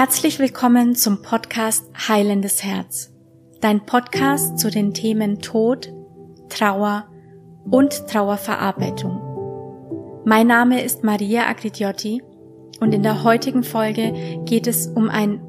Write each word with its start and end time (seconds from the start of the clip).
Herzlich 0.00 0.38
willkommen 0.38 0.94
zum 0.94 1.20
Podcast 1.20 1.84
Heilendes 2.08 2.64
Herz, 2.64 3.12
dein 3.60 3.84
Podcast 3.84 4.58
zu 4.58 4.70
den 4.70 4.94
Themen 4.94 5.42
Tod, 5.42 5.92
Trauer 6.48 7.06
und 7.70 8.06
Trauerverarbeitung. 8.08 9.20
Mein 10.24 10.46
Name 10.46 10.82
ist 10.82 11.04
Maria 11.04 11.46
Agridiotti 11.48 12.22
und 12.80 12.94
in 12.94 13.02
der 13.02 13.24
heutigen 13.24 13.62
Folge 13.62 14.40
geht 14.46 14.66
es 14.66 14.86
um 14.86 15.10
ein 15.10 15.42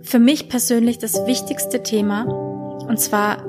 für 0.00 0.20
mich 0.20 0.48
persönlich 0.48 0.96
das 0.96 1.26
wichtigste 1.26 1.82
Thema, 1.82 2.22
und 2.24 2.98
zwar, 2.98 3.44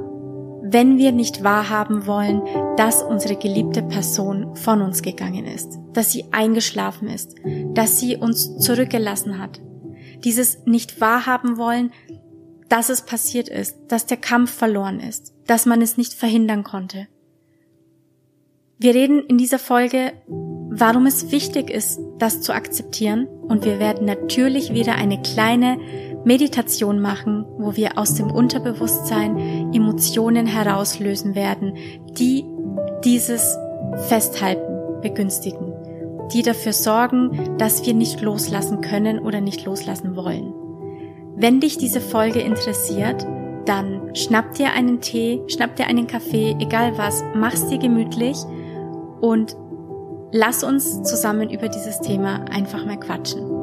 wenn 0.62 0.98
wir 0.98 1.14
nicht 1.14 1.46
wahrhaben 1.46 2.06
wollen, 2.06 2.42
dass 2.76 3.02
unsere 3.02 3.38
geliebte 3.38 3.82
Person 3.82 4.58
von 4.58 4.82
uns 4.82 5.02
gegangen 5.02 5.46
ist, 5.46 5.80
dass 5.94 6.12
sie 6.12 6.26
eingeschlafen 6.34 7.08
ist, 7.08 7.34
dass 7.74 8.02
sie 8.02 8.18
uns 8.18 8.58
zurückgelassen 8.58 9.40
hat. 9.40 9.62
Dieses 10.24 10.66
nicht 10.66 11.00
wahrhaben 11.02 11.58
wollen, 11.58 11.92
dass 12.70 12.90
es 12.90 13.02
passiert 13.02 13.50
ist, 13.50 13.78
dass 13.88 14.06
der 14.06 14.18
Kampf 14.18 14.52
verloren 14.52 15.00
ist, 15.00 15.34
dass 15.46 15.66
man 15.66 15.82
es 15.82 15.98
nicht 15.98 16.14
verhindern 16.14 16.64
konnte. 16.64 17.08
Wir 18.80 18.94
reden 18.94 19.24
in 19.26 19.38
dieser 19.40 19.58
Folge, 19.58 20.14
warum 20.28 21.08
es 21.08 21.32
wichtig 21.32 21.72
ist, 21.72 22.00
das 22.20 22.42
zu 22.42 22.54
akzeptieren 22.54 23.28
und 23.28 23.66
wir 23.66 23.80
werden 23.80 24.06
natürlich 24.06 24.72
wieder 24.72 24.96
eine 24.96 25.20
kleine 25.22 25.80
Meditation 26.24 27.00
machen, 27.00 27.46
wo 27.58 27.76
wir 27.76 27.98
aus 27.98 28.14
dem 28.14 28.30
Unterbewusstsein 28.30 29.74
Emotionen 29.74 30.46
herauslösen 30.46 31.34
werden, 31.34 31.74
die 32.20 32.46
dieses 33.04 33.58
Festhalten 34.08 35.02
begünstigen, 35.02 35.74
die 36.34 36.42
dafür 36.42 36.74
sorgen, 36.74 37.58
dass 37.58 37.86
wir 37.86 37.94
nicht 37.94 38.22
loslassen 38.22 38.82
können 38.82 39.20
oder 39.20 39.42
nicht 39.42 39.66
loslassen 39.66 40.16
wollen. 40.16 40.54
Wenn 41.36 41.60
dich 41.60 41.78
diese 41.78 42.02
Folge 42.02 42.40
interessiert, 42.40 43.26
dann 43.66 44.16
schnapp 44.16 44.54
dir 44.54 44.72
einen 44.72 45.02
Tee, 45.02 45.42
schnapp 45.48 45.76
dir 45.76 45.88
einen 45.88 46.08
Kaffee, 46.08 46.56
egal 46.60 46.98
was, 46.98 47.24
mach's 47.36 47.68
dir 47.68 47.78
gemütlich 47.78 48.38
und 49.22 49.56
lass 50.32 50.64
uns 50.64 51.04
zusammen 51.04 51.50
über 51.50 51.68
dieses 51.68 52.00
Thema 52.00 52.46
einfach 52.50 52.86
mal 52.86 53.00
quatschen. 53.00 53.57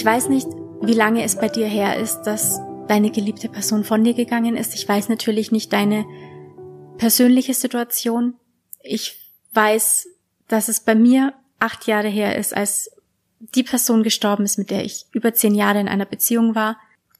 Ich 0.00 0.06
weiß 0.06 0.30
nicht, 0.30 0.48
wie 0.80 0.94
lange 0.94 1.22
es 1.24 1.36
bei 1.36 1.50
dir 1.50 1.66
her 1.66 1.98
ist, 1.98 2.22
dass 2.22 2.58
deine 2.88 3.10
geliebte 3.10 3.50
Person 3.50 3.84
von 3.84 4.02
dir 4.02 4.14
gegangen 4.14 4.56
ist. 4.56 4.74
Ich 4.74 4.88
weiß 4.88 5.10
natürlich 5.10 5.52
nicht 5.52 5.74
deine 5.74 6.06
persönliche 6.96 7.52
Situation. 7.52 8.32
Ich 8.82 9.18
weiß, 9.52 10.08
dass 10.48 10.68
es 10.70 10.80
bei 10.80 10.94
mir 10.94 11.34
acht 11.58 11.86
Jahre 11.86 12.08
her 12.08 12.38
ist, 12.38 12.56
als 12.56 12.90
die 13.40 13.62
Person 13.62 14.02
gestorben 14.02 14.44
ist, 14.44 14.56
mit 14.56 14.70
der 14.70 14.86
ich 14.86 15.04
über 15.12 15.34
zehn 15.34 15.54
Jahre 15.54 15.80
in 15.80 15.88
einer 15.88 16.06
Beziehung 16.06 16.54
war. 16.54 16.78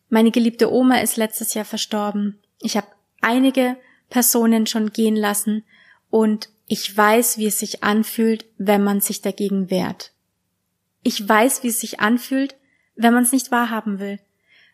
Meine 0.09 0.31
geliebte 0.31 0.73
Oma 0.73 1.01
ist 1.01 1.19
letztes 1.19 1.53
Jahr 1.53 1.67
verstorben. 1.67 2.39
Ich 2.63 2.79
habe 2.79 2.87
einige 3.21 3.77
Personen 4.09 4.67
schon 4.67 4.91
gehen 4.91 5.17
lassen 5.17 5.65
und 6.09 6.49
ich 6.67 6.97
weiß, 6.97 7.37
wie 7.37 7.49
es 7.49 7.59
sich 7.59 7.85
anfühlt, 7.85 8.47
wenn 8.57 8.83
man 8.83 9.03
sich 9.03 9.21
dagegen 9.21 9.69
wehrt. 9.69 10.13
Ich 11.03 11.29
weiß, 11.29 11.63
wie 11.63 11.69
es 11.69 11.81
sich 11.81 12.01
anfühlt, 12.01 12.57
wenn 13.03 13.15
man 13.15 13.23
es 13.23 13.33
nicht 13.33 13.51
wahrhaben 13.51 13.99
will. 13.99 14.19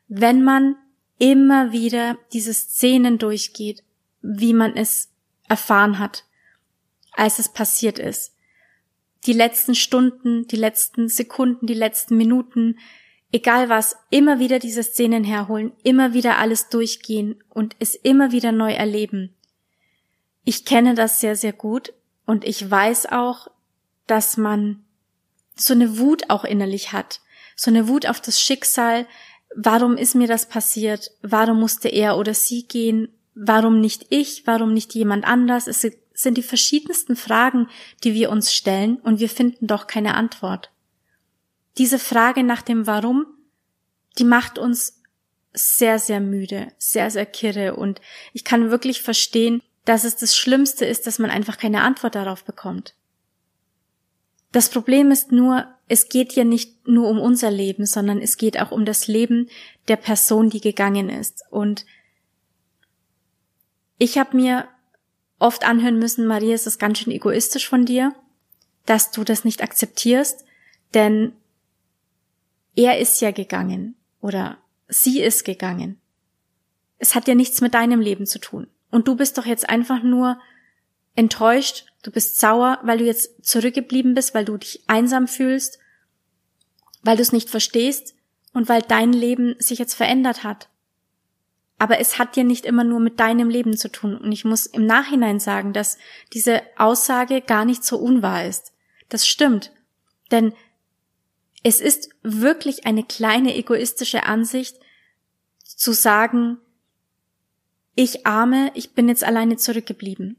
Wenn 0.09 0.43
man 0.43 0.77
immer 1.19 1.73
wieder 1.73 2.19
diese 2.33 2.53
Szenen 2.53 3.19
durchgeht, 3.19 3.83
wie 4.21 4.53
man 4.53 4.77
es 4.77 5.11
erfahren 5.49 5.99
hat, 5.99 6.25
als 7.13 7.39
es 7.39 7.49
passiert 7.49 7.99
ist. 7.99 8.35
Die 9.25 9.33
letzten 9.33 9.75
Stunden, 9.75 10.47
die 10.49 10.57
letzten 10.57 11.09
Sekunden, 11.09 11.67
die 11.67 11.75
letzten 11.75 12.17
Minuten, 12.17 12.79
egal 13.33 13.69
was, 13.69 13.97
immer 14.11 14.39
wieder 14.39 14.59
diese 14.59 14.83
Szenen 14.83 15.25
herholen, 15.25 15.73
immer 15.83 16.13
wieder 16.13 16.39
alles 16.39 16.69
durchgehen 16.69 17.43
und 17.49 17.77
es 17.79 17.95
immer 17.95 18.33
wieder 18.33 18.53
neu 18.53 18.73
erleben. 18.73 19.35
Ich 20.45 20.65
kenne 20.65 20.95
das 20.95 21.21
sehr, 21.21 21.37
sehr 21.37 21.53
gut 21.53 21.93
und 22.25 22.45
ich 22.45 22.71
weiß 22.71 23.07
auch, 23.07 23.49
dass 24.07 24.37
man 24.37 24.85
so 25.57 25.75
eine 25.75 25.99
Wut 25.99 26.29
auch 26.29 26.45
innerlich 26.45 26.93
hat, 26.93 27.21
so 27.55 27.71
eine 27.71 27.89
Wut 27.89 28.07
auf 28.07 28.21
das 28.21 28.41
Schicksal, 28.41 29.07
warum 29.55 29.97
ist 29.97 30.15
mir 30.15 30.29
das 30.29 30.49
passiert, 30.49 31.11
warum 31.23 31.61
musste 31.61 31.89
er 31.89 32.17
oder 32.19 32.35
sie 32.35 32.67
gehen, 32.67 33.09
warum 33.35 33.81
nicht 33.81 34.07
ich, 34.11 34.47
warum 34.47 34.73
nicht 34.73 34.95
jemand 34.95 35.25
anders, 35.25 35.67
es 35.67 35.87
sind 36.15 36.39
die 36.39 36.43
verschiedensten 36.43 37.17
Fragen, 37.17 37.69
die 38.05 38.15
wir 38.15 38.31
uns 38.31 38.53
stellen 38.53 38.97
und 38.97 39.21
wir 39.21 39.29
finden 39.29 39.67
doch 39.67 39.87
keine 39.87 40.15
Antwort. 40.15 40.71
Diese 41.79 41.99
Frage 41.99 42.43
nach 42.43 42.63
dem 42.63 42.87
Warum, 42.87 43.27
die 44.19 44.25
macht 44.25 44.59
uns 44.59 45.03
sehr, 45.53 45.99
sehr 45.99 46.21
müde, 46.21 46.69
sehr, 46.79 47.11
sehr 47.11 47.27
kirre. 47.27 47.77
Und 47.77 48.01
ich 48.33 48.45
kann 48.45 48.71
wirklich 48.71 49.03
verstehen, 49.03 49.63
dass 49.85 50.05
es 50.05 50.17
das 50.17 50.37
Schlimmste 50.37 50.85
ist, 50.85 51.07
dass 51.07 51.19
man 51.19 51.31
einfach 51.31 51.59
keine 51.59 51.83
Antwort 51.83 52.15
darauf 52.15 52.45
bekommt. 52.45 52.95
Das 54.57 54.71
Problem 54.71 55.11
ist 55.11 55.33
nur, 55.33 55.67
es 55.87 56.09
geht 56.09 56.33
ja 56.33 56.43
nicht 56.43 56.89
nur 56.89 57.11
um 57.11 57.21
unser 57.21 57.51
Leben, 57.51 57.85
sondern 57.85 58.23
es 58.23 58.39
geht 58.39 58.59
auch 58.59 58.71
um 58.71 58.87
das 58.87 59.07
Leben 59.07 59.51
der 59.87 59.97
Person, 59.97 60.49
die 60.49 60.63
gegangen 60.63 61.11
ist. 61.11 61.43
Und 61.51 61.85
ich 63.99 64.17
habe 64.17 64.35
mir 64.35 64.67
oft 65.39 65.67
anhören 65.69 65.99
müssen, 65.99 66.27
Maria, 66.27 66.55
es 66.55 66.67
ist 66.67 66.79
ganz 66.79 67.01
schön 67.01 67.13
egoistisch 67.13 67.69
von 67.69 67.85
dir, 67.85 68.15
dass 68.87 69.11
du 69.11 69.25
das 69.25 69.45
nicht 69.45 69.63
akzeptierst, 69.63 70.47
denn 70.95 71.35
er 72.75 72.99
ist 72.99 73.21
ja 73.21 73.33
gegangen 73.33 73.95
oder 74.23 74.57
sie 74.89 75.21
ist 75.21 75.45
gegangen. 75.45 76.01
Es 76.97 77.15
hat 77.15 77.29
ja 77.29 77.35
nichts 77.35 77.61
mit 77.61 77.75
deinem 77.75 78.01
Leben 78.01 78.25
zu 78.25 78.39
tun. 78.39 78.69
Und 78.91 79.07
du 79.07 79.17
bist 79.17 79.37
doch 79.37 79.45
jetzt 79.45 79.69
einfach 79.69 80.03
nur 80.03 80.39
enttäuscht, 81.17 81.87
du 82.03 82.11
bist 82.11 82.39
sauer, 82.39 82.79
weil 82.83 82.99
du 82.99 83.05
jetzt 83.05 83.45
zurückgeblieben 83.45 84.15
bist, 84.15 84.35
weil 84.35 84.45
du 84.45 84.57
dich 84.57 84.83
einsam 84.87 85.27
fühlst, 85.27 85.79
weil 87.03 87.17
du 87.17 87.23
es 87.23 87.33
nicht 87.33 87.51
verstehst 87.51 88.15
und 88.53 88.69
weil 88.69 88.83
dein 88.83 89.13
Leben 89.13 89.57
sich 89.59 89.79
jetzt 89.79 89.95
verändert 89.95 90.45
hat. 90.45 90.69
Aber 91.79 91.99
es 91.99 92.19
hat 92.19 92.37
ja 92.37 92.43
nicht 92.43 92.65
immer 92.65 92.85
nur 92.85 93.01
mit 93.01 93.21
deinem 93.21 93.51
Leben 93.51 93.77
zu 93.77 93.91
tun. 93.91 94.17
Und 94.17 94.33
ich 94.33 94.45
muss 94.45 94.65
im 94.65 94.87
Nachhinein 94.87 95.41
sagen, 95.41 95.73
dass 95.73 95.99
diese 96.33 96.63
Aussage 96.79 97.43
gar 97.43 97.65
nicht 97.65 97.85
so 97.85 97.99
unwahr 97.99 98.47
ist. 98.47 98.73
Das 99.09 99.27
stimmt. 99.27 99.73
Denn 100.31 100.55
es 101.63 101.81
ist 101.81 102.11
wirklich 102.23 102.87
eine 102.87 103.05
kleine 103.05 103.55
egoistische 103.55 104.23
Ansicht 104.23 104.79
zu 105.65 105.93
sagen, 105.93 106.59
ich 107.95 108.27
arme, 108.27 108.71
ich 108.75 108.95
bin 108.95 109.09
jetzt 109.09 109.25
alleine 109.25 109.57
zurückgeblieben. 109.57 110.39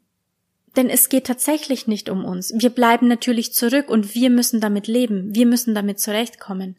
Denn 0.77 0.89
es 0.91 1.09
geht 1.09 1.25
tatsächlich 1.25 1.88
nicht 1.88 2.07
um 2.07 2.23
uns. 2.23 2.53
Wir 2.55 2.69
bleiben 2.69 3.07
natürlich 3.07 3.51
zurück 3.51 3.89
und 3.89 4.13
wir 4.13 4.29
müssen 4.29 4.61
damit 4.61 4.88
leben. 4.88 5.33
Wir 5.33 5.47
müssen 5.47 5.73
damit 5.73 5.99
zurechtkommen. 5.99 6.77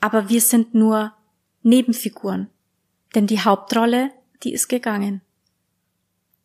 Aber 0.00 0.28
wir 0.28 0.40
sind 0.40 0.74
nur 0.74 1.12
Nebenfiguren. 1.62 2.48
Denn 3.14 3.28
die 3.28 3.40
Hauptrolle, 3.40 4.10
die 4.42 4.52
ist 4.52 4.66
gegangen. 4.68 5.20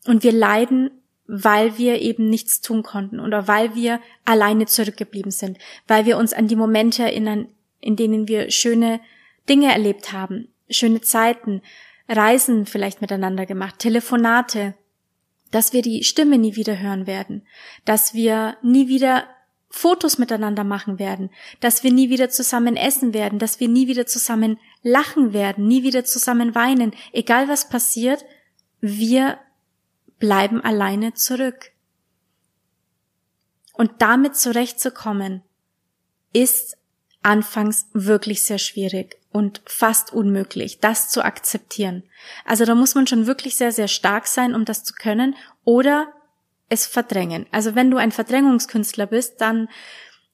Und 0.06 0.24
wir 0.24 0.32
leiden, 0.32 0.92
weil 1.26 1.80
wir 1.80 2.00
eben 2.00 2.30
nichts 2.30 2.62
tun 2.62 2.84
konnten 2.84 3.20
oder 3.20 3.48
weil 3.48 3.74
wir 3.74 4.00
alleine 4.24 4.68
zurückgeblieben 4.68 5.32
sind, 5.32 5.58
weil 5.88 6.06
wir 6.06 6.18
uns 6.20 6.34
an 6.34 6.48
die 6.48 6.56
Momente 6.56 7.02
erinnern, 7.02 7.48
in 7.80 7.96
denen 7.96 8.28
wir 8.28 8.52
schöne 8.52 9.00
Dinge 9.50 9.72
erlebt 9.72 10.14
haben, 10.14 10.50
schöne 10.70 11.02
Zeiten, 11.02 11.64
Reisen 12.08 12.68
vielleicht 12.68 13.02
miteinander 13.02 13.48
gemacht, 13.48 13.80
Telefonate, 13.80 14.76
dass 15.56 15.72
wir 15.72 15.82
die 15.82 16.04
Stimme 16.04 16.38
nie 16.38 16.58
wieder 16.58 16.80
hören 16.80 17.08
werden, 17.08 17.48
dass 17.86 18.14
wir 18.14 18.58
nie 18.62 18.90
wieder 18.90 19.24
Fotos 19.70 20.18
miteinander 20.18 20.66
machen 20.66 21.00
werden, 21.00 21.30
dass 21.62 21.82
wir 21.82 21.94
nie 21.94 22.10
wieder 22.10 22.30
zusammen 22.30 22.76
essen 22.76 23.14
werden, 23.14 23.40
dass 23.40 23.62
wir 23.62 23.70
nie 23.70 23.88
wieder 23.88 24.06
zusammen 24.06 24.60
lachen 24.84 25.32
werden, 25.32 25.66
nie 25.66 25.84
wieder 25.84 26.04
zusammen 26.04 26.56
weinen, 26.56 26.94
egal 27.14 27.48
was 27.48 27.70
passiert, 27.70 28.26
wir 28.82 29.40
bleiben 30.20 30.60
alleine 30.60 31.14
zurück. 31.14 31.72
Und 33.72 34.02
damit 34.02 34.36
zurechtzukommen, 34.36 35.42
ist 36.34 36.78
anfangs 37.22 37.88
wirklich 37.94 38.44
sehr 38.44 38.58
schwierig 38.58 39.22
und 39.36 39.62
fast 39.66 40.14
unmöglich, 40.14 40.80
das 40.80 41.10
zu 41.10 41.22
akzeptieren. 41.22 42.04
Also 42.46 42.64
da 42.64 42.74
muss 42.74 42.96
man 42.96 43.06
schon 43.06 43.28
wirklich 43.28 43.58
sehr, 43.58 43.74
sehr 43.74 43.90
stark 43.90 44.28
sein, 44.28 44.56
um 44.56 44.64
das 44.64 44.86
zu 44.86 44.94
können 44.94 45.36
oder 45.66 46.08
es 46.70 46.88
verdrängen. 46.88 47.46
Also 47.52 47.76
wenn 47.76 47.92
du 47.92 47.98
ein 47.98 48.14
Verdrängungskünstler 48.14 49.08
bist, 49.08 49.42
dann 49.42 49.68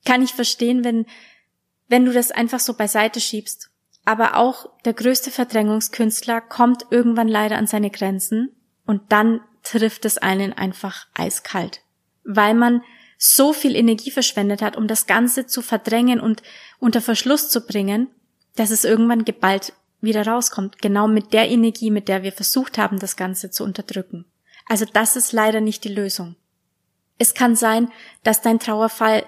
kann 0.05 0.21
ich 0.21 0.33
verstehen, 0.33 0.83
wenn, 0.83 1.07
wenn 1.87 2.05
du 2.05 2.13
das 2.13 2.29
einfach 2.29 2.59
so 2.59 2.75
beiseite 2.75 3.19
schiebst. 3.19 3.71
aber 4.05 4.35
auch 4.35 4.69
der 4.85 4.93
größte 4.93 5.31
Verdrängungskünstler 5.31 6.39
kommt 6.39 6.85
irgendwann 6.91 7.27
leider 7.27 7.57
an 7.57 7.65
seine 7.65 7.89
Grenzen 7.89 8.55
und 8.85 9.11
dann 9.11 9.41
trifft 9.63 10.05
es 10.05 10.19
einen 10.19 10.53
einfach 10.53 11.07
eiskalt, 11.15 11.81
weil 12.23 12.53
man 12.53 12.83
so 13.17 13.51
viel 13.51 13.75
Energie 13.75 14.11
verschwendet 14.11 14.61
hat, 14.61 14.77
um 14.77 14.87
das 14.87 15.07
Ganze 15.07 15.47
zu 15.47 15.63
verdrängen 15.63 16.19
und 16.19 16.43
unter 16.79 17.01
Verschluss 17.01 17.49
zu 17.49 17.65
bringen, 17.65 18.07
dass 18.55 18.71
es 18.71 18.83
irgendwann 18.83 19.25
geballt 19.25 19.73
wieder 20.01 20.25
rauskommt, 20.25 20.81
genau 20.81 21.07
mit 21.07 21.33
der 21.33 21.49
Energie, 21.49 21.91
mit 21.91 22.07
der 22.07 22.23
wir 22.23 22.31
versucht 22.31 22.77
haben, 22.77 22.99
das 22.99 23.15
Ganze 23.15 23.51
zu 23.51 23.63
unterdrücken. 23.63 24.25
Also 24.67 24.85
das 24.91 25.15
ist 25.15 25.31
leider 25.31 25.61
nicht 25.61 25.83
die 25.83 25.93
Lösung. 25.93 26.35
Es 27.17 27.33
kann 27.33 27.55
sein, 27.55 27.91
dass 28.23 28.41
dein 28.41 28.59
Trauerfall 28.59 29.25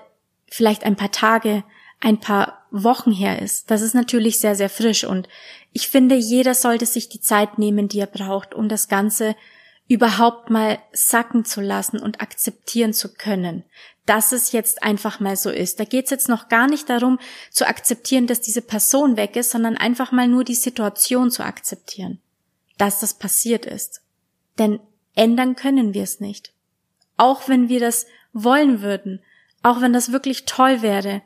vielleicht 0.50 0.84
ein 0.84 0.96
paar 0.96 1.12
Tage, 1.12 1.64
ein 2.00 2.20
paar 2.20 2.66
Wochen 2.72 3.12
her 3.12 3.42
ist. 3.42 3.70
Das 3.70 3.82
ist 3.82 3.94
natürlich 3.94 4.40
sehr, 4.40 4.56
sehr 4.56 4.70
frisch 4.70 5.04
und 5.04 5.30
ich 5.72 5.90
finde, 5.90 6.16
jeder 6.16 6.56
sollte 6.56 6.86
sich 6.86 7.08
die 7.10 7.22
Zeit 7.22 7.60
nehmen, 7.60 7.88
die 7.88 8.00
er 8.00 8.08
braucht, 8.08 8.54
um 8.54 8.68
das 8.68 8.88
Ganze 8.88 9.36
überhaupt 9.88 10.50
mal 10.50 10.80
sacken 10.92 11.46
zu 11.46 11.62
lassen 11.62 12.00
und 12.00 12.22
akzeptieren 12.22 12.94
zu 12.94 13.14
können, 13.14 13.64
dass 14.06 14.32
es 14.32 14.52
jetzt 14.52 14.84
einfach 14.84 15.20
mal 15.20 15.36
so 15.38 15.50
ist. 15.50 15.80
Da 15.80 15.86
geht 15.86 16.06
es 16.06 16.12
jetzt 16.12 16.30
noch 16.30 16.50
gar 16.50 16.68
nicht 16.68 16.90
darum 16.90 17.20
zu 17.52 17.68
akzeptieren, 17.68 18.28
dass 18.28 18.42
diese 18.42 18.62
Person 18.62 19.16
weg 19.16 19.36
ist, 19.36 19.52
sondern 19.52 19.78
einfach 19.78 20.12
mal 20.12 20.28
nur 20.28 20.44
die 20.44 20.56
Situation 20.56 21.32
zu 21.32 21.44
akzeptieren, 21.44 22.20
dass 22.78 23.00
das 23.00 23.14
passiert 23.14 23.66
ist. 23.66 24.02
Denn 24.60 24.80
ändern 25.16 25.56
können 25.56 25.94
wir 25.94 26.04
es 26.04 26.20
nicht. 26.20 26.52
Auch 27.16 27.48
wenn 27.48 27.70
wir 27.70 27.80
das 27.80 28.06
wollen 28.34 28.82
würden, 28.82 29.22
auch 29.62 29.80
wenn 29.80 29.94
das 29.94 30.12
wirklich 30.12 30.46
toll 30.46 30.82
wäre, 30.82 31.22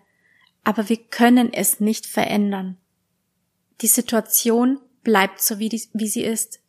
aber 0.63 0.89
wir 0.89 0.97
können 0.97 1.53
es 1.53 1.79
nicht 1.79 2.05
verändern. 2.05 2.77
Die 3.81 3.87
Situation 3.87 4.79
bleibt 5.01 5.41
so, 5.41 5.57
wie, 5.59 5.69
die, 5.69 5.81
wie 5.93 6.07
sie 6.07 6.23
ist. 6.23 6.59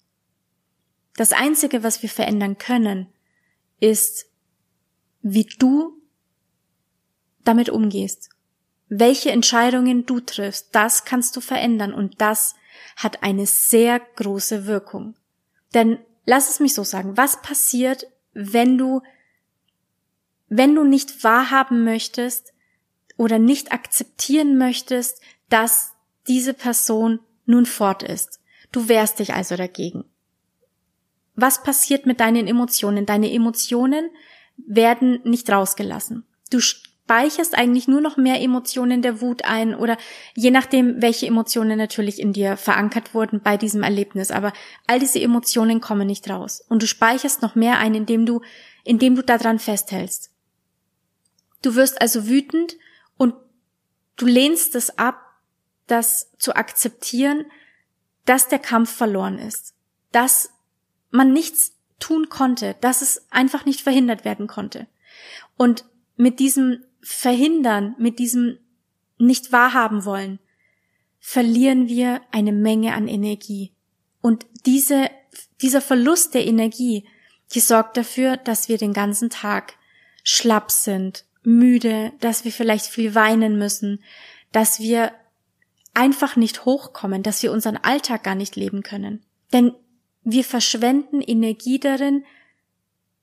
Das 1.17 1.33
Einzige, 1.33 1.83
was 1.83 2.03
wir 2.03 2.09
verändern 2.09 2.57
können, 2.59 3.09
ist, 3.81 4.27
wie 5.23 5.45
du 5.59 5.98
damit 7.49 7.71
umgehst. 7.71 8.31
Welche 8.89 9.31
Entscheidungen 9.31 10.07
du 10.07 10.21
triffst, 10.21 10.69
das 10.73 11.05
kannst 11.05 11.37
du 11.37 11.41
verändern 11.41 11.93
und 11.93 12.21
das 12.21 12.55
hat 12.97 13.23
eine 13.23 13.47
sehr 13.47 14.01
große 14.01 14.67
Wirkung. 14.67 15.15
Denn 15.75 15.99
lass 16.25 16.49
es 16.49 16.61
mich 16.61 16.75
so 16.75 16.85
sagen, 16.85 17.17
was 17.17 17.43
passiert, 17.43 18.07
wenn 18.33 18.79
du, 18.79 19.03
wenn 20.49 20.75
du 20.75 20.85
nicht 20.85 21.25
wahrhaben 21.25 21.85
möchtest 21.85 22.53
oder 23.17 23.39
nicht 23.39 23.73
akzeptieren 23.73 24.57
möchtest, 24.57 25.21
dass 25.49 25.93
diese 26.29 26.55
Person 26.55 27.21
nun 27.47 27.67
fort 27.67 28.03
ist. 28.03 28.41
Du 28.71 28.89
wehrst 28.89 29.19
dich 29.19 29.35
also 29.35 29.57
dagegen 29.57 30.05
was 31.41 31.63
passiert 31.63 32.05
mit 32.05 32.19
deinen 32.19 32.49
Emotionen? 32.49 33.07
Deine 33.07 33.33
Emotionen 33.33 34.11
werden 34.57 35.21
nicht 35.23 35.49
rausgelassen. 35.49 36.27
Du 36.51 36.59
speicherst 37.09 37.57
eigentlich 37.57 37.89
nur 37.89 38.03
noch 38.03 38.19
mehr 38.19 38.39
Emotionen 38.43 39.01
der 39.01 39.23
Wut 39.23 39.47
ein 39.47 39.75
oder 39.75 39.97
je 40.35 40.51
nachdem, 40.51 41.01
welche 41.01 41.27
Emotionen 41.27 41.79
natürlich 41.79 42.21
in 42.21 42.35
dir 42.35 42.59
verankert 42.59 43.15
wurden 43.15 43.41
bei 43.41 43.57
diesem 43.57 43.83
Erlebnis. 43.83 44.31
Aber 44.31 44.53
all 44.87 44.99
diese 44.99 45.19
Emotionen 45.19 45.81
kommen 45.81 46.07
nicht 46.07 46.29
raus. 46.29 46.63
Und 46.69 46.83
du 46.83 46.87
speicherst 46.87 47.41
noch 47.41 47.55
mehr 47.55 47.79
ein, 47.79 47.95
indem 47.95 48.27
du, 48.27 48.43
indem 48.85 49.17
du 49.17 49.23
daran 49.23 49.59
festhältst. 49.59 50.31
Du 51.63 51.77
wirst 51.77 51.99
also 52.03 52.29
wütend 52.29 52.77
und 53.17 53.35
du 54.17 54.27
lehnst 54.27 54.75
es 54.75 54.99
ab, 54.99 55.19
das 55.87 56.31
zu 56.37 56.57
akzeptieren, 56.57 57.47
dass 58.27 58.49
der 58.49 58.59
Kampf 58.59 58.93
verloren 58.95 59.39
ist. 59.39 59.73
Dass 60.13 60.51
man 61.11 61.33
nichts 61.33 61.73
tun 62.01 62.29
konnte, 62.29 62.77
dass 62.83 63.01
es 63.01 63.27
einfach 63.31 63.65
nicht 63.65 63.81
verhindert 63.81 64.27
werden 64.27 64.47
konnte. 64.47 64.87
Und 65.57 65.87
mit 66.19 66.39
diesem 66.39 66.85
Verhindern, 67.01 67.95
mit 67.99 68.19
diesem 68.19 68.59
nicht 69.19 69.53
wahrhaben 69.53 70.05
wollen, 70.05 70.39
verlieren 71.19 71.89
wir 71.89 72.21
eine 72.31 72.53
Menge 72.53 72.95
an 72.95 73.09
Energie. 73.09 73.73
Und 74.21 74.47
diese, 74.67 75.11
dieser 75.61 75.81
Verlust 75.81 76.35
der 76.35 76.47
Energie, 76.47 77.07
die 77.53 77.61
sorgt 77.61 77.97
dafür, 77.97 78.37
dass 78.37 78.69
wir 78.69 78.79
den 78.79 78.93
ganzen 78.93 79.31
Tag 79.31 79.75
schlapp 80.23 80.71
sind, 80.71 81.25
müde, 81.43 82.13
dass 82.21 82.45
wir 82.45 82.53
vielleicht 82.53 82.87
viel 82.87 83.15
weinen 83.15 83.59
müssen, 83.59 84.03
dass 84.53 84.81
wir 84.81 85.13
einfach 85.95 86.37
nicht 86.37 86.65
hochkommen, 86.65 87.23
dass 87.23 87.43
wir 87.43 87.53
unseren 87.53 87.77
Alltag 87.77 88.23
gar 88.23 88.35
nicht 88.35 88.57
leben 88.57 88.83
können. 88.83 89.25
Denn 89.53 89.73
wir 90.23 90.45
verschwenden 90.45 91.21
Energie 91.21 91.81
darin, 91.81 92.25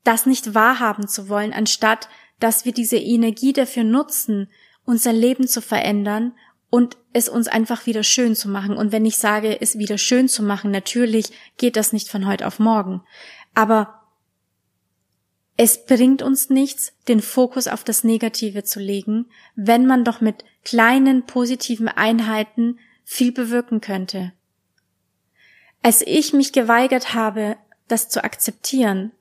das 0.04 0.25
nicht 0.25 0.54
wahrhaben 0.54 1.07
zu 1.07 1.30
wollen, 1.30 1.54
anstatt 1.54 2.10
dass 2.40 2.66
wir 2.66 2.74
diese 2.74 2.98
Energie 2.98 3.54
dafür 3.54 3.84
nutzen, 3.84 4.50
unser 4.86 5.14
Leben 5.14 5.48
zu 5.48 5.62
verändern 5.62 6.34
und 6.70 6.98
es 7.14 7.30
uns 7.30 7.48
einfach 7.48 7.86
wieder 7.86 8.04
schön 8.04 8.36
zu 8.36 8.50
machen. 8.50 8.76
Und 8.76 8.92
wenn 8.92 9.06
ich 9.06 9.18
sage, 9.18 9.62
es 9.62 9.78
wieder 9.78 9.98
schön 9.98 10.28
zu 10.28 10.44
machen, 10.44 10.72
natürlich 10.72 11.32
geht 11.58 11.76
das 11.76 11.94
nicht 11.94 12.10
von 12.10 12.28
heute 12.28 12.46
auf 12.46 12.60
morgen. 12.60 13.02
Aber 13.54 14.02
es 15.58 15.86
bringt 15.86 16.22
uns 16.22 16.50
nichts, 16.50 16.94
den 17.08 17.22
Fokus 17.22 17.68
auf 17.68 17.84
das 17.84 18.04
Negative 18.04 18.64
zu 18.64 18.80
legen, 18.80 19.28
wenn 19.56 19.86
man 19.86 20.04
doch 20.04 20.20
mit 20.20 20.44
kleinen 20.64 21.26
positiven 21.26 21.88
Einheiten 21.88 22.78
viel 23.06 23.32
bewirken 23.32 23.80
könnte. 23.80 24.34
Als 25.82 26.02
ich 26.02 26.34
mich 26.34 26.52
geweigert 26.52 27.14
habe, 27.14 27.58
das 27.88 28.10
zu 28.10 28.24
akzeptieren, 28.24 29.12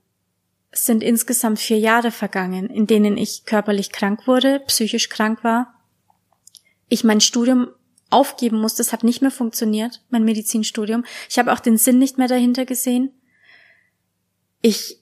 sind 0.75 1.03
insgesamt 1.03 1.59
vier 1.59 1.79
Jahre 1.79 2.11
vergangen, 2.11 2.69
in 2.69 2.87
denen 2.87 3.17
ich 3.17 3.45
körperlich 3.45 3.93
krank 3.93 4.27
wurde, 4.27 4.61
psychisch 4.67 5.09
krank 5.09 5.45
war, 5.45 5.75
ich 6.89 7.05
mein 7.05 7.21
Studium 7.21 7.69
aufgeben 8.11 8.61
musste, 8.61 8.83
es 8.83 8.93
hat 8.93 9.05
nicht 9.05 9.23
mehr 9.23 9.31
funktioniert, 9.31 10.03
mein 10.11 10.25
Medizinstudium. 10.25 11.05
Ich 11.29 11.39
habe 11.39 11.53
auch 11.53 11.61
den 11.61 11.79
Sinn 11.79 11.99
nicht 11.99 12.19
mehr 12.19 12.29
dahinter 12.29 12.65
gesehen. 12.65 13.11
Ich 14.61 15.01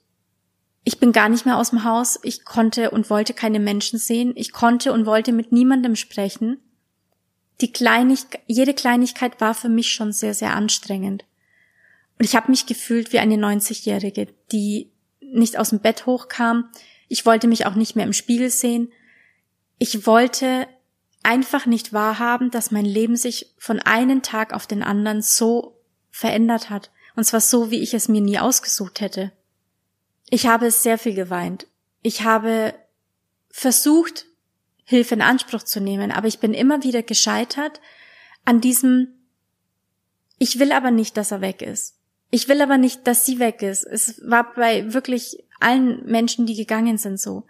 ich 0.85 0.99
bin 0.99 1.13
gar 1.13 1.29
nicht 1.29 1.47
mehr 1.47 1.59
aus 1.59 1.71
dem 1.71 1.85
Haus, 1.85 2.19
ich 2.25 2.45
konnte 2.45 2.91
und 2.91 3.09
wollte 3.09 3.35
keine 3.35 3.61
Menschen 3.61 3.99
sehen, 3.99 4.33
ich 4.35 4.53
konnte 4.53 4.93
und 4.93 5.07
wollte 5.07 5.33
mit 5.33 5.53
niemandem 5.53 5.95
sprechen. 5.95 6.59
Die 7.61 7.73
Kleinigkeit, 7.73 8.41
jede 8.47 8.75
Kleinigkeit 8.75 9.41
war 9.41 9.55
für 9.55 9.69
mich 9.69 9.93
schon 9.93 10.13
sehr, 10.13 10.35
sehr 10.35 10.57
anstrengend. 10.57 11.25
Und 12.19 12.25
ich 12.25 12.35
habe 12.35 12.51
mich 12.51 12.67
gefühlt 12.67 13.13
wie 13.13 13.21
eine 13.21 13.37
90-Jährige, 13.37 14.29
die 14.51 14.91
nicht 15.33 15.59
aus 15.59 15.71
dem 15.71 15.81
Bett 15.81 16.07
hochkam. 16.07 16.71
Ich 17.09 17.27
wollte 17.27 17.49
mich 17.49 17.67
auch 17.67 17.75
nicht 17.75 17.97
mehr 17.97 18.07
im 18.07 18.13
Spiegel 18.13 18.51
sehen. 18.51 18.93
Ich 19.79 20.07
wollte 20.07 20.69
einfach 21.23 21.67
nicht 21.67 21.93
wahrhaben, 21.93 22.51
dass 22.51 22.71
mein 22.71 22.85
Leben 22.85 23.17
sich 23.17 23.55
von 23.59 23.81
einem 23.81 24.23
Tag 24.23 24.53
auf 24.53 24.67
den 24.67 24.83
anderen 24.83 25.23
so 25.23 25.81
verändert 26.11 26.71
hat. 26.71 26.91
Und 27.15 27.25
zwar 27.25 27.41
so, 27.41 27.71
wie 27.71 27.81
ich 27.81 27.95
es 27.95 28.09
mir 28.09 28.21
nie 28.21 28.39
ausgesucht 28.39 29.01
hätte. 29.01 29.33
Ich 30.31 30.47
habe 30.47 30.71
sehr 30.71 30.99
viel 30.99 31.15
geweint. 31.15 31.67
Ich 32.01 32.23
habe 32.23 32.75
versucht, 33.51 34.27
Hilfe 34.85 35.15
in 35.15 35.23
Anspruch 35.23 35.63
zu 35.63 35.81
nehmen, 35.81 36.11
aber 36.11 36.27
ich 36.27 36.41
bin 36.41 36.55
immer 36.55 36.83
wieder 36.83 37.03
gescheitert 37.03 37.81
an 38.45 38.61
diesem, 38.61 39.09
ich 40.39 40.59
will 40.59 40.73
aber 40.73 40.91
nicht, 40.91 41.17
dass 41.17 41.31
er 41.31 41.41
weg 41.41 41.63
ist. 41.63 41.99
Ich 42.35 42.49
will 42.49 42.63
aber 42.63 42.79
nicht, 42.79 43.07
dass 43.07 43.27
sie 43.27 43.39
weg 43.39 43.61
ist. 43.61 43.85
Es 43.85 44.19
war 44.27 44.55
bei 44.55 44.95
wirklich 44.95 45.45
allen 45.61 46.03
Menschen, 46.07 46.47
die 46.47 46.57
gegangen 46.57 46.97
sind, 46.97 47.21
so. 47.21 47.45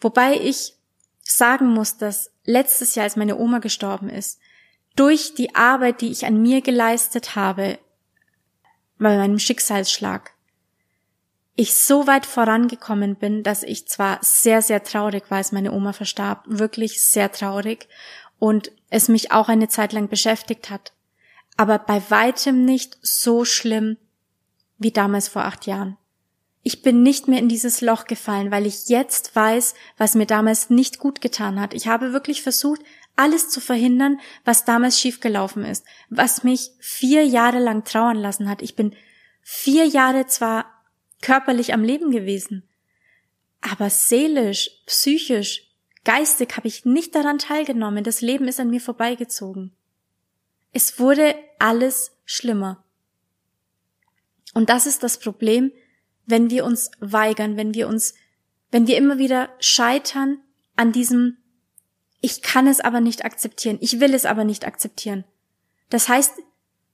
Wobei 0.00 0.40
ich 0.40 0.74
sagen 1.22 1.68
muss, 1.68 1.98
dass 1.98 2.30
letztes 2.44 2.94
Jahr, 2.94 3.04
als 3.04 3.14
meine 3.14 3.36
Oma 3.36 3.58
gestorben 3.58 4.08
ist, 4.08 4.40
durch 4.96 5.34
die 5.34 5.54
Arbeit, 5.54 6.00
die 6.00 6.10
ich 6.10 6.24
an 6.24 6.40
mir 6.40 6.62
geleistet 6.62 7.36
habe, 7.36 7.78
bei 8.98 9.18
meinem 9.18 9.38
Schicksalsschlag, 9.38 10.32
ich 11.54 11.74
so 11.74 12.06
weit 12.06 12.24
vorangekommen 12.24 13.16
bin, 13.16 13.42
dass 13.42 13.62
ich 13.62 13.86
zwar 13.86 14.18
sehr, 14.22 14.62
sehr 14.62 14.82
traurig 14.82 15.24
war, 15.28 15.36
als 15.38 15.52
meine 15.52 15.72
Oma 15.72 15.92
verstarb, 15.92 16.44
wirklich 16.46 17.04
sehr 17.04 17.30
traurig 17.30 17.86
und 18.38 18.72
es 18.88 19.08
mich 19.08 19.30
auch 19.30 19.50
eine 19.50 19.68
Zeit 19.68 19.92
lang 19.92 20.08
beschäftigt 20.08 20.70
hat, 20.70 20.94
aber 21.58 21.78
bei 21.78 22.02
weitem 22.08 22.64
nicht 22.64 22.96
so 23.02 23.44
schlimm, 23.44 23.98
wie 24.82 24.92
damals 24.92 25.28
vor 25.28 25.44
acht 25.44 25.66
Jahren. 25.66 25.96
Ich 26.62 26.82
bin 26.82 27.02
nicht 27.02 27.26
mehr 27.26 27.40
in 27.40 27.48
dieses 27.48 27.80
Loch 27.80 28.04
gefallen, 28.04 28.50
weil 28.52 28.66
ich 28.66 28.88
jetzt 28.88 29.34
weiß, 29.34 29.74
was 29.96 30.14
mir 30.14 30.26
damals 30.26 30.70
nicht 30.70 30.98
gut 31.00 31.20
getan 31.20 31.60
hat. 31.60 31.74
Ich 31.74 31.88
habe 31.88 32.12
wirklich 32.12 32.42
versucht, 32.42 32.80
alles 33.16 33.50
zu 33.50 33.60
verhindern, 33.60 34.20
was 34.44 34.64
damals 34.64 34.98
schiefgelaufen 35.00 35.64
ist, 35.64 35.84
was 36.08 36.44
mich 36.44 36.70
vier 36.78 37.26
Jahre 37.26 37.58
lang 37.58 37.84
trauern 37.84 38.16
lassen 38.16 38.48
hat. 38.48 38.62
Ich 38.62 38.76
bin 38.76 38.94
vier 39.42 39.86
Jahre 39.86 40.26
zwar 40.26 40.66
körperlich 41.20 41.74
am 41.74 41.82
Leben 41.82 42.10
gewesen, 42.10 42.68
aber 43.60 43.90
seelisch, 43.90 44.70
psychisch, 44.86 45.68
geistig 46.04 46.56
habe 46.56 46.68
ich 46.68 46.84
nicht 46.84 47.14
daran 47.14 47.38
teilgenommen. 47.38 48.04
Das 48.04 48.20
Leben 48.20 48.48
ist 48.48 48.60
an 48.60 48.70
mir 48.70 48.80
vorbeigezogen. 48.80 49.72
Es 50.72 50.98
wurde 50.98 51.34
alles 51.58 52.12
schlimmer. 52.24 52.81
Und 54.54 54.68
das 54.68 54.86
ist 54.86 55.02
das 55.02 55.18
Problem, 55.18 55.72
wenn 56.26 56.50
wir 56.50 56.64
uns 56.64 56.90
weigern, 57.00 57.56
wenn 57.56 57.74
wir 57.74 57.88
uns, 57.88 58.14
wenn 58.70 58.86
wir 58.86 58.96
immer 58.96 59.18
wieder 59.18 59.50
scheitern 59.58 60.38
an 60.76 60.92
diesem, 60.92 61.38
ich 62.20 62.42
kann 62.42 62.66
es 62.66 62.80
aber 62.80 63.00
nicht 63.00 63.24
akzeptieren, 63.24 63.78
ich 63.80 64.00
will 64.00 64.14
es 64.14 64.24
aber 64.24 64.44
nicht 64.44 64.66
akzeptieren. 64.66 65.24
Das 65.90 66.08
heißt, 66.08 66.34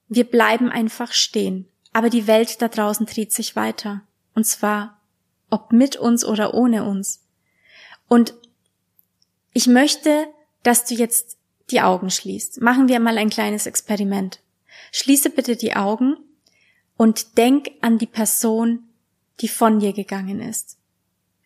wir 0.09 0.25
bleiben 0.25 0.71
einfach 0.71 1.13
stehen, 1.13 1.69
aber 1.93 2.11
die 2.11 2.27
Welt 2.27 2.63
da 2.63 2.69
draußen 2.69 3.07
dreht 3.07 3.33
sich 3.33 3.57
weiter. 3.57 4.03
Und 4.35 4.45
zwar, 4.45 5.01
ob 5.51 5.73
mit 5.73 5.97
uns 5.97 6.25
oder 6.25 6.55
ohne 6.55 6.85
uns. 6.85 7.25
Und 8.09 8.35
ich 9.53 9.67
möchte, 9.67 10.27
dass 10.63 10.85
du 10.85 10.95
jetzt 10.95 11.39
die 11.71 11.81
Augen 11.81 12.11
schließt. 12.11 12.61
Machen 12.61 12.89
wir 12.89 13.01
mal 13.01 13.19
ein 13.19 13.31
kleines 13.31 13.67
Experiment. 13.67 14.41
Schließe 14.93 15.31
bitte 15.31 15.57
die 15.57 15.77
Augen 15.77 16.17
und 16.99 17.39
denk 17.39 17.71
an 17.81 17.97
die 17.97 18.07
Person, 18.07 18.83
die 19.41 19.49
von 19.49 19.79
dir 19.79 19.95
gegangen 19.95 20.43
ist. 20.43 20.77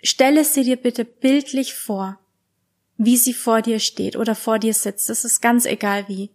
Stelle 0.03 0.45
sie 0.45 0.65
dir 0.65 0.77
bitte 0.77 1.05
bildlich 1.05 1.75
vor, 1.75 2.19
wie 2.97 3.17
sie 3.17 3.35
vor 3.35 3.63
dir 3.63 3.79
steht 3.79 4.17
oder 4.17 4.35
vor 4.35 4.59
dir 4.59 4.75
sitzt. 4.75 5.09
Das 5.11 5.25
ist 5.25 5.41
ganz 5.41 5.67
egal 5.67 6.09
wie. 6.09 6.31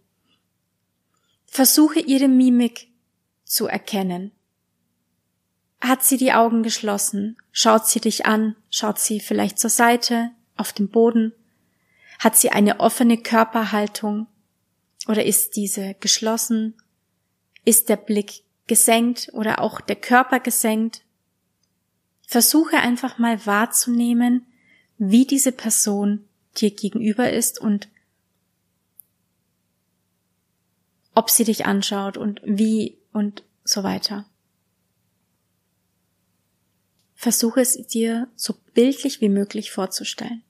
Versuche 1.46 1.98
ihre 1.98 2.28
Mimik 2.28 2.88
zu 3.44 3.66
erkennen. 3.66 4.30
Hat 5.80 6.04
sie 6.04 6.16
die 6.16 6.32
Augen 6.32 6.62
geschlossen? 6.62 7.36
Schaut 7.50 7.86
sie 7.88 8.00
dich 8.00 8.24
an? 8.24 8.54
Schaut 8.70 8.98
sie 9.00 9.20
vielleicht 9.20 9.58
zur 9.58 9.70
Seite, 9.70 10.30
auf 10.56 10.72
den 10.72 10.88
Boden? 10.88 11.32
Hat 12.20 12.36
sie 12.36 12.50
eine 12.50 12.78
offene 12.78 13.18
Körperhaltung? 13.18 14.28
Oder 15.08 15.24
ist 15.24 15.56
diese 15.56 15.94
geschlossen? 15.94 16.74
Ist 17.64 17.88
der 17.88 17.96
Blick 17.96 18.42
gesenkt 18.68 19.30
oder 19.32 19.60
auch 19.60 19.80
der 19.80 19.96
Körper 19.96 20.38
gesenkt? 20.38 21.02
Versuche 22.26 22.76
einfach 22.76 23.18
mal 23.18 23.44
wahrzunehmen, 23.46 24.46
wie 24.98 25.26
diese 25.26 25.50
Person 25.50 26.28
dir 26.56 26.70
gegenüber 26.70 27.32
ist 27.32 27.60
und 27.60 27.88
ob 31.14 31.30
sie 31.30 31.44
dich 31.44 31.66
anschaut 31.66 32.16
und 32.16 32.40
wie 32.44 32.98
und 33.12 33.42
so 33.64 33.82
weiter. 33.82 34.24
Versuche 37.14 37.60
es 37.60 37.74
dir 37.88 38.28
so 38.36 38.54
bildlich 38.74 39.20
wie 39.20 39.28
möglich 39.28 39.72
vorzustellen. 39.72 40.44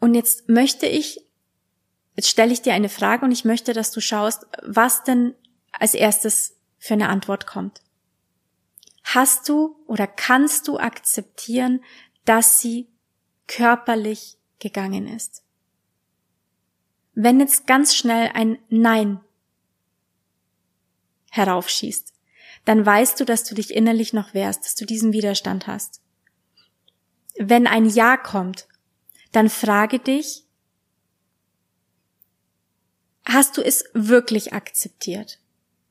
Und 0.00 0.14
jetzt 0.14 0.48
möchte 0.48 0.86
ich, 0.86 1.25
jetzt 2.16 2.28
stelle 2.28 2.52
ich 2.52 2.62
dir 2.62 2.74
eine 2.74 2.88
Frage 2.88 3.24
und 3.24 3.32
ich 3.32 3.44
möchte, 3.44 3.72
dass 3.72 3.92
du 3.92 4.00
schaust, 4.00 4.46
was 4.62 5.04
denn 5.04 5.34
als 5.72 5.94
erstes 5.94 6.56
für 6.78 6.94
eine 6.94 7.08
Antwort 7.08 7.46
kommt. 7.46 7.82
Hast 9.04 9.48
du 9.48 9.76
oder 9.86 10.06
kannst 10.06 10.66
du 10.66 10.78
akzeptieren, 10.78 11.84
dass 12.24 12.60
sie 12.60 12.88
körperlich 13.46 14.36
gegangen 14.58 15.06
ist. 15.06 15.42
Wenn 17.14 17.40
jetzt 17.40 17.66
ganz 17.66 17.94
schnell 17.94 18.30
ein 18.34 18.58
Nein 18.68 19.20
heraufschießt, 21.30 22.12
dann 22.64 22.84
weißt 22.84 23.20
du, 23.20 23.24
dass 23.24 23.44
du 23.44 23.54
dich 23.54 23.72
innerlich 23.74 24.12
noch 24.12 24.34
wehrst, 24.34 24.64
dass 24.64 24.74
du 24.74 24.84
diesen 24.84 25.12
Widerstand 25.12 25.66
hast. 25.66 26.02
Wenn 27.38 27.66
ein 27.66 27.86
Ja 27.86 28.16
kommt, 28.16 28.66
dann 29.32 29.48
frage 29.48 29.98
dich, 29.98 30.45
hast 33.26 33.56
du 33.58 33.62
es 33.62 33.84
wirklich 33.92 34.54
akzeptiert? 34.54 35.38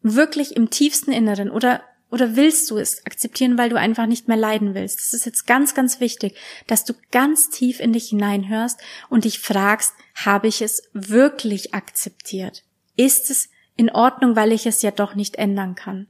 Wirklich 0.02 0.56
im 0.56 0.70
tiefsten 0.70 1.12
Inneren 1.12 1.52
oder 1.52 1.84
oder 2.12 2.36
willst 2.36 2.70
du 2.70 2.78
es 2.78 3.06
akzeptieren, 3.06 3.58
weil 3.58 3.70
du 3.70 3.78
einfach 3.78 4.06
nicht 4.06 4.28
mehr 4.28 4.38
leiden 4.38 4.74
willst? 4.74 5.00
Das 5.00 5.14
ist 5.14 5.26
jetzt 5.26 5.48
ganz, 5.48 5.74
ganz 5.74 6.00
wichtig, 6.00 6.38
dass 6.68 6.86
du 6.86 6.94
ganz 7.12 7.50
tief 7.50 7.80
in 7.80 7.94
dich 7.94 8.10
hineinhörst 8.10 8.80
und 9.10 9.26
dich 9.26 9.40
fragst, 9.40 9.94
habe 10.14 10.48
ich 10.48 10.62
es 10.62 10.84
wirklich 10.94 11.74
akzeptiert? 11.74 12.64
Ist 12.96 13.32
es 13.32 13.50
in 13.76 13.90
Ordnung, 13.90 14.36
weil 14.36 14.52
ich 14.52 14.66
es 14.66 14.82
ja 14.82 14.92
doch 14.92 15.16
nicht 15.16 15.36
ändern 15.36 15.76
kann? 15.76 16.08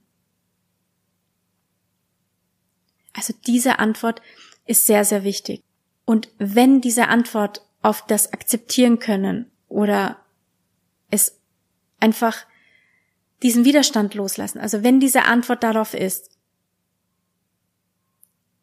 Also 3.13 3.33
diese 3.47 3.79
Antwort 3.79 4.21
ist 4.65 4.85
sehr, 4.85 5.05
sehr 5.05 5.23
wichtig. 5.23 5.63
Und 6.03 6.29
wenn 6.37 6.81
diese 6.81 7.07
Antwort 7.07 7.65
auf 7.81 8.05
das 8.05 8.33
akzeptieren 8.33 8.99
können 8.99 9.49
oder 9.69 10.24
es 11.15 11.39
einfach 11.99 12.45
diesen 13.41 13.65
Widerstand 13.65 14.13
loslassen. 14.13 14.59
Also 14.59 14.83
wenn 14.83 14.99
diese 14.99 15.23
Antwort 15.23 15.63
darauf 15.63 15.93
ist, 15.93 16.29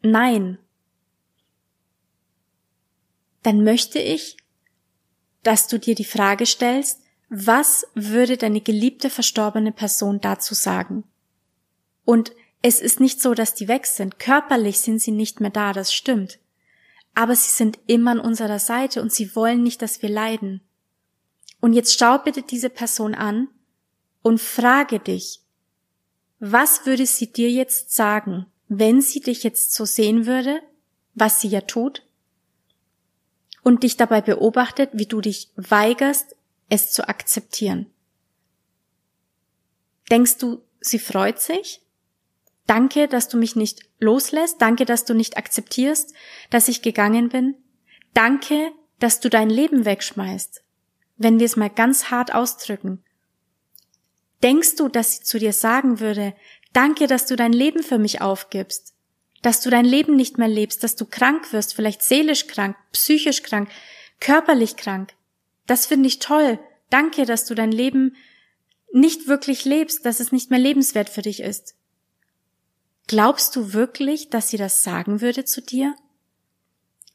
nein, 0.01 0.57
dann 3.43 3.63
möchte 3.63 3.99
ich, 3.99 4.37
dass 5.43 5.67
du 5.67 5.77
dir 5.77 5.95
die 5.95 6.05
Frage 6.05 6.45
stellst, 6.45 7.01
was 7.29 7.87
würde 7.93 8.37
deine 8.37 8.61
geliebte 8.61 9.09
verstorbene 9.09 9.71
Person 9.71 10.21
dazu 10.21 10.53
sagen? 10.53 11.03
Und 12.05 12.33
es 12.61 12.79
ist 12.79 12.99
nicht 12.99 13.21
so, 13.21 13.33
dass 13.33 13.53
die 13.53 13.67
weg 13.67 13.85
sind. 13.85 14.19
Körperlich 14.19 14.79
sind 14.79 15.01
sie 15.01 15.11
nicht 15.11 15.41
mehr 15.41 15.49
da, 15.49 15.73
das 15.73 15.93
stimmt. 15.93 16.39
Aber 17.13 17.35
sie 17.35 17.49
sind 17.51 17.79
immer 17.87 18.11
an 18.11 18.19
unserer 18.19 18.59
Seite 18.59 19.01
und 19.01 19.11
sie 19.11 19.35
wollen 19.35 19.63
nicht, 19.63 19.81
dass 19.81 20.01
wir 20.01 20.09
leiden. 20.09 20.61
Und 21.63 21.71
jetzt 21.71 21.97
schau 21.97 22.17
bitte 22.17 22.41
diese 22.41 22.69
Person 22.69 23.15
an 23.15 23.47
und 24.21 24.41
frage 24.41 24.99
dich, 24.99 25.39
was 26.39 26.85
würde 26.85 27.05
sie 27.05 27.31
dir 27.31 27.49
jetzt 27.49 27.95
sagen, 27.95 28.47
wenn 28.67 28.99
sie 28.99 29.21
dich 29.21 29.43
jetzt 29.43 29.71
so 29.71 29.85
sehen 29.85 30.25
würde, 30.25 30.61
was 31.13 31.39
sie 31.39 31.47
ja 31.47 31.61
tut, 31.61 32.05
und 33.63 33.83
dich 33.83 33.95
dabei 33.95 34.19
beobachtet, 34.19 34.89
wie 34.91 35.05
du 35.05 35.21
dich 35.21 35.53
weigerst, 35.55 36.35
es 36.67 36.91
zu 36.91 37.07
akzeptieren. 37.07 37.85
Denkst 40.11 40.39
du, 40.39 40.63
sie 40.81 40.99
freut 40.99 41.39
sich? 41.39 41.81
Danke, 42.67 43.07
dass 43.07 43.29
du 43.29 43.37
mich 43.37 43.55
nicht 43.55 43.83
loslässt. 43.99 44.61
Danke, 44.61 44.83
dass 44.83 45.05
du 45.05 45.13
nicht 45.13 45.37
akzeptierst, 45.37 46.13
dass 46.49 46.67
ich 46.67 46.81
gegangen 46.81 47.29
bin. 47.29 47.55
Danke, 48.13 48.73
dass 48.99 49.21
du 49.21 49.29
dein 49.29 49.49
Leben 49.49 49.85
wegschmeißt. 49.85 50.62
Wenn 51.17 51.39
wir 51.39 51.45
es 51.45 51.55
mal 51.55 51.69
ganz 51.69 52.11
hart 52.11 52.33
ausdrücken. 52.33 53.03
Denkst 54.41 54.75
du, 54.75 54.89
dass 54.89 55.17
sie 55.17 55.23
zu 55.23 55.39
dir 55.39 55.53
sagen 55.53 55.99
würde, 55.99 56.33
danke, 56.73 57.07
dass 57.07 57.25
du 57.25 57.35
dein 57.35 57.53
Leben 57.53 57.81
für 57.81 57.97
mich 57.97 58.21
aufgibst, 58.21 58.93
dass 59.41 59.61
du 59.61 59.69
dein 59.69 59.85
Leben 59.85 60.15
nicht 60.15 60.37
mehr 60.37 60.47
lebst, 60.47 60.83
dass 60.83 60.95
du 60.95 61.05
krank 61.05 61.53
wirst, 61.53 61.73
vielleicht 61.73 62.03
seelisch 62.03 62.47
krank, 62.47 62.75
psychisch 62.91 63.43
krank, 63.43 63.69
körperlich 64.19 64.75
krank. 64.75 65.13
Das 65.65 65.85
finde 65.85 66.07
ich 66.07 66.19
toll. 66.19 66.59
Danke, 66.89 67.25
dass 67.25 67.45
du 67.45 67.55
dein 67.55 67.71
Leben 67.71 68.15
nicht 68.91 69.27
wirklich 69.27 69.65
lebst, 69.65 70.05
dass 70.05 70.19
es 70.19 70.31
nicht 70.31 70.49
mehr 70.49 70.59
lebenswert 70.59 71.09
für 71.09 71.21
dich 71.21 71.41
ist. 71.41 71.75
Glaubst 73.07 73.55
du 73.55 73.73
wirklich, 73.73 74.29
dass 74.29 74.49
sie 74.49 74.57
das 74.57 74.83
sagen 74.83 75.19
würde 75.19 75.45
zu 75.45 75.61
dir? 75.61 75.95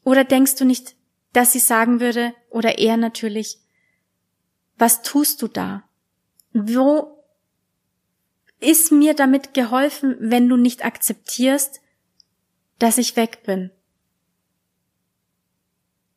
Oder 0.03 0.23
denkst 0.23 0.55
du 0.55 0.65
nicht, 0.65 0.95
dass 1.33 1.51
sie 1.51 1.59
sagen 1.59 1.99
würde, 1.99 2.33
oder 2.49 2.77
eher 2.77 2.97
natürlich, 2.97 3.59
was 4.79 5.03
tust 5.03 5.41
du 5.41 5.47
da? 5.47 5.83
Wo 6.53 7.23
ist 8.59 8.91
mir 8.91 9.13
damit 9.13 9.53
geholfen, 9.53 10.15
wenn 10.19 10.49
du 10.49 10.57
nicht 10.57 10.83
akzeptierst, 10.83 11.81
dass 12.79 12.97
ich 12.97 13.15
weg 13.15 13.43
bin? 13.43 13.71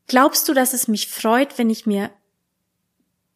Glaubst 0.07 0.49
du, 0.49 0.55
dass 0.55 0.73
es 0.73 0.89
mich 0.89 1.09
freut, 1.09 1.59
wenn 1.59 1.71
ich 1.71 1.87
mir, 1.87 2.11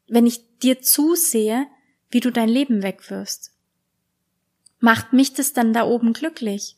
wenn 0.09 0.27
ich 0.27 0.59
dir 0.59 0.81
zusehe, 0.81 1.67
wie 2.11 2.21
du 2.21 2.31
dein 2.31 2.49
Leben 2.49 2.83
wegwirfst? 2.83 3.53
Macht 4.79 5.13
mich 5.13 5.35
das 5.35 5.53
dann 5.53 5.73
da 5.73 5.85
oben 5.85 6.13
glücklich? 6.13 6.77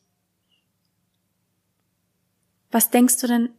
Was 2.70 2.90
denkst 2.90 3.18
du 3.20 3.26
denn, 3.26 3.50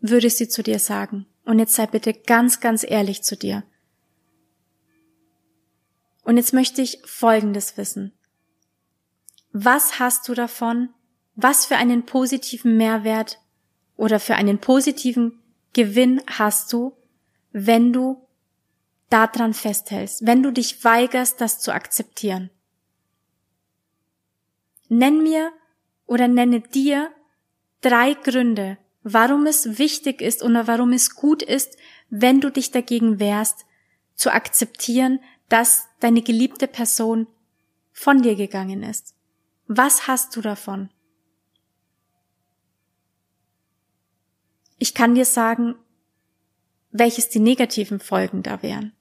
würde 0.00 0.30
sie 0.30 0.48
zu 0.48 0.62
dir 0.62 0.78
sagen? 0.78 1.26
Und 1.44 1.58
jetzt 1.58 1.74
sei 1.74 1.86
bitte 1.86 2.12
ganz, 2.12 2.60
ganz 2.60 2.84
ehrlich 2.84 3.22
zu 3.22 3.36
dir. 3.36 3.64
Und 6.22 6.36
jetzt 6.36 6.52
möchte 6.52 6.82
ich 6.82 7.00
Folgendes 7.04 7.76
wissen. 7.76 8.12
Was 9.52 9.98
hast 9.98 10.28
du 10.28 10.34
davon? 10.34 10.88
Was 11.34 11.66
für 11.66 11.76
einen 11.76 12.06
positiven 12.06 12.76
Mehrwert 12.76 13.38
oder 13.96 14.20
für 14.20 14.36
einen 14.36 14.58
positiven 14.58 15.42
Gewinn 15.72 16.22
hast 16.26 16.72
du, 16.72 16.96
wenn 17.52 17.92
du 17.92 18.26
daran 19.10 19.52
festhältst, 19.52 20.26
wenn 20.26 20.42
du 20.42 20.52
dich 20.52 20.84
weigerst, 20.84 21.40
das 21.40 21.60
zu 21.60 21.72
akzeptieren? 21.72 22.50
Nenn 24.88 25.22
mir 25.22 25.52
oder 26.06 26.28
nenne 26.28 26.60
dir 26.60 27.10
drei 27.80 28.14
Gründe, 28.14 28.78
warum 29.02 29.46
es 29.46 29.78
wichtig 29.78 30.20
ist 30.20 30.42
oder 30.42 30.66
warum 30.66 30.92
es 30.92 31.14
gut 31.14 31.42
ist, 31.42 31.76
wenn 32.10 32.40
du 32.40 32.50
dich 32.50 32.70
dagegen 32.70 33.18
wehrst, 33.18 33.64
zu 34.14 34.32
akzeptieren, 34.32 35.20
dass 35.52 35.86
deine 36.00 36.22
geliebte 36.22 36.66
Person 36.66 37.26
von 37.92 38.22
dir 38.22 38.36
gegangen 38.36 38.82
ist. 38.82 39.14
Was 39.66 40.06
hast 40.08 40.34
du 40.34 40.40
davon? 40.40 40.88
Ich 44.78 44.94
kann 44.94 45.14
dir 45.14 45.26
sagen, 45.26 45.74
welches 46.90 47.28
die 47.28 47.38
negativen 47.38 48.00
Folgen 48.00 48.42
da 48.42 48.62
wären. 48.62 48.94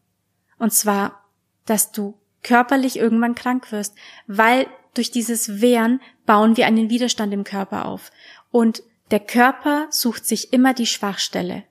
Und 0.57 0.73
zwar, 0.73 1.23
dass 1.65 1.93
du 1.93 2.19
körperlich 2.43 2.97
irgendwann 2.97 3.33
krank 3.33 3.71
wirst, 3.71 3.95
weil 4.27 4.67
durch 4.93 5.09
dieses 5.09 5.61
Wehren 5.61 6.01
bauen 6.25 6.57
wir 6.57 6.67
einen 6.67 6.89
Widerstand 6.89 7.33
im 7.33 7.45
Körper 7.45 7.85
auf. 7.85 8.11
Und 8.51 8.83
der 9.09 9.21
Körper 9.21 9.87
sucht 9.89 10.25
sich 10.25 10.51
immer 10.51 10.73
die 10.73 10.85
Schwachstelle. 10.85 11.63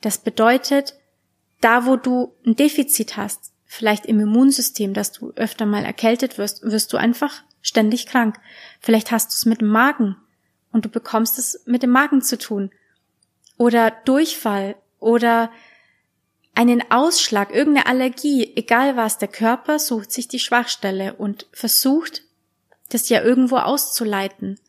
Das 0.00 0.18
bedeutet, 0.18 0.94
da 1.60 1.86
wo 1.86 1.96
du 1.96 2.36
ein 2.46 2.54
Defizit 2.54 3.16
hast, 3.16 3.51
vielleicht 3.72 4.04
im 4.04 4.20
Immunsystem, 4.20 4.92
dass 4.92 5.12
du 5.12 5.32
öfter 5.34 5.64
mal 5.64 5.82
erkältet 5.82 6.36
wirst, 6.36 6.62
wirst 6.62 6.92
du 6.92 6.98
einfach 6.98 7.42
ständig 7.62 8.04
krank. 8.04 8.38
Vielleicht 8.80 9.10
hast 9.10 9.30
du 9.30 9.34
es 9.34 9.46
mit 9.46 9.62
dem 9.62 9.68
Magen 9.68 10.16
und 10.72 10.84
du 10.84 10.90
bekommst 10.90 11.38
es 11.38 11.62
mit 11.64 11.82
dem 11.82 11.88
Magen 11.88 12.20
zu 12.20 12.36
tun. 12.36 12.70
Oder 13.56 13.90
Durchfall 14.04 14.76
oder 14.98 15.50
einen 16.54 16.82
Ausschlag, 16.90 17.50
irgendeine 17.50 17.86
Allergie, 17.86 18.52
egal 18.56 18.98
was, 18.98 19.16
der 19.16 19.28
Körper 19.28 19.78
sucht 19.78 20.12
sich 20.12 20.28
die 20.28 20.38
Schwachstelle 20.38 21.14
und 21.14 21.46
versucht, 21.52 22.24
das 22.90 23.08
ja 23.08 23.22
irgendwo 23.22 23.56
auszuleiten. 23.56 24.60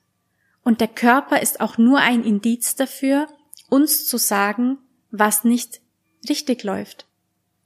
Und 0.64 0.80
der 0.80 0.88
Körper 0.88 1.42
ist 1.42 1.60
auch 1.60 1.78
nur 1.78 2.00
ein 2.00 2.24
Indiz 2.24 2.76
dafür, 2.76 3.28
uns 3.68 4.06
zu 4.06 4.16
sagen, 4.16 4.78
was 5.12 5.44
nicht 5.44 5.82
richtig 6.30 6.64
läuft. 6.64 7.06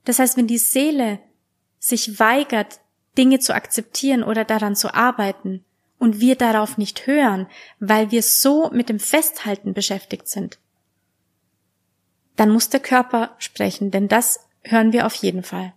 Das 0.04 0.18
heißt, 0.18 0.36
wenn 0.36 0.48
die 0.48 0.58
Seele 0.58 1.20
sich 1.78 2.18
weigert, 2.18 2.80
Dinge 3.16 3.38
zu 3.38 3.54
akzeptieren 3.54 4.22
oder 4.22 4.44
daran 4.44 4.76
zu 4.76 4.94
arbeiten, 4.94 5.64
und 5.98 6.20
wir 6.20 6.36
darauf 6.36 6.78
nicht 6.78 7.06
hören, 7.06 7.48
weil 7.80 8.10
wir 8.10 8.22
so 8.22 8.70
mit 8.70 8.88
dem 8.88 9.00
Festhalten 9.00 9.74
beschäftigt 9.74 10.28
sind, 10.28 10.58
dann 12.36 12.50
muss 12.50 12.68
der 12.68 12.80
Körper 12.80 13.34
sprechen, 13.38 13.90
denn 13.90 14.08
das 14.08 14.40
hören 14.62 14.92
wir 14.92 15.06
auf 15.06 15.14
jeden 15.14 15.42
Fall. 15.42 15.74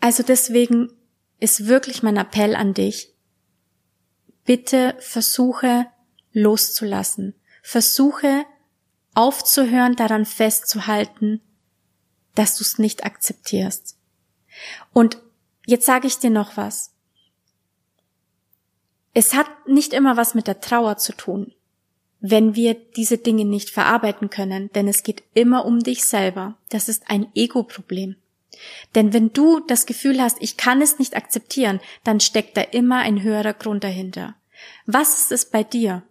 Also 0.00 0.24
deswegen 0.24 0.92
ist 1.38 1.66
wirklich 1.66 2.02
mein 2.02 2.16
Appell 2.16 2.56
an 2.56 2.74
dich, 2.74 3.14
bitte 4.44 4.96
versuche 4.98 5.86
loszulassen, 6.32 7.34
versuche 7.62 8.44
aufzuhören, 9.14 9.94
daran 9.94 10.24
festzuhalten, 10.24 11.40
dass 12.34 12.56
du 12.56 12.62
es 12.62 12.78
nicht 12.78 13.04
akzeptierst. 13.04 13.96
Und 14.92 15.18
jetzt 15.66 15.86
sage 15.86 16.06
ich 16.06 16.18
dir 16.18 16.30
noch 16.30 16.56
was. 16.56 16.92
Es 19.14 19.34
hat 19.34 19.48
nicht 19.66 19.92
immer 19.92 20.16
was 20.16 20.34
mit 20.34 20.46
der 20.46 20.60
Trauer 20.60 20.96
zu 20.96 21.12
tun 21.12 21.54
wenn 22.22 22.54
wir 22.54 22.74
diese 22.74 23.18
Dinge 23.18 23.44
nicht 23.44 23.68
verarbeiten 23.68 24.30
können, 24.30 24.70
denn 24.72 24.86
es 24.86 25.02
geht 25.02 25.24
immer 25.34 25.66
um 25.66 25.80
dich 25.80 26.04
selber. 26.04 26.56
Das 26.70 26.88
ist 26.88 27.10
ein 27.10 27.26
Ego-Problem. 27.34 28.14
Denn 28.94 29.12
wenn 29.12 29.32
du 29.32 29.58
das 29.58 29.86
Gefühl 29.86 30.22
hast, 30.22 30.36
ich 30.40 30.56
kann 30.56 30.80
es 30.80 31.00
nicht 31.00 31.16
akzeptieren, 31.16 31.80
dann 32.04 32.20
steckt 32.20 32.56
da 32.56 32.60
immer 32.60 33.00
ein 33.00 33.22
höherer 33.22 33.54
Grund 33.54 33.82
dahinter. 33.82 34.36
Was 34.86 35.18
ist 35.18 35.32
es 35.32 35.46
bei 35.46 35.64
dir? 35.64 36.04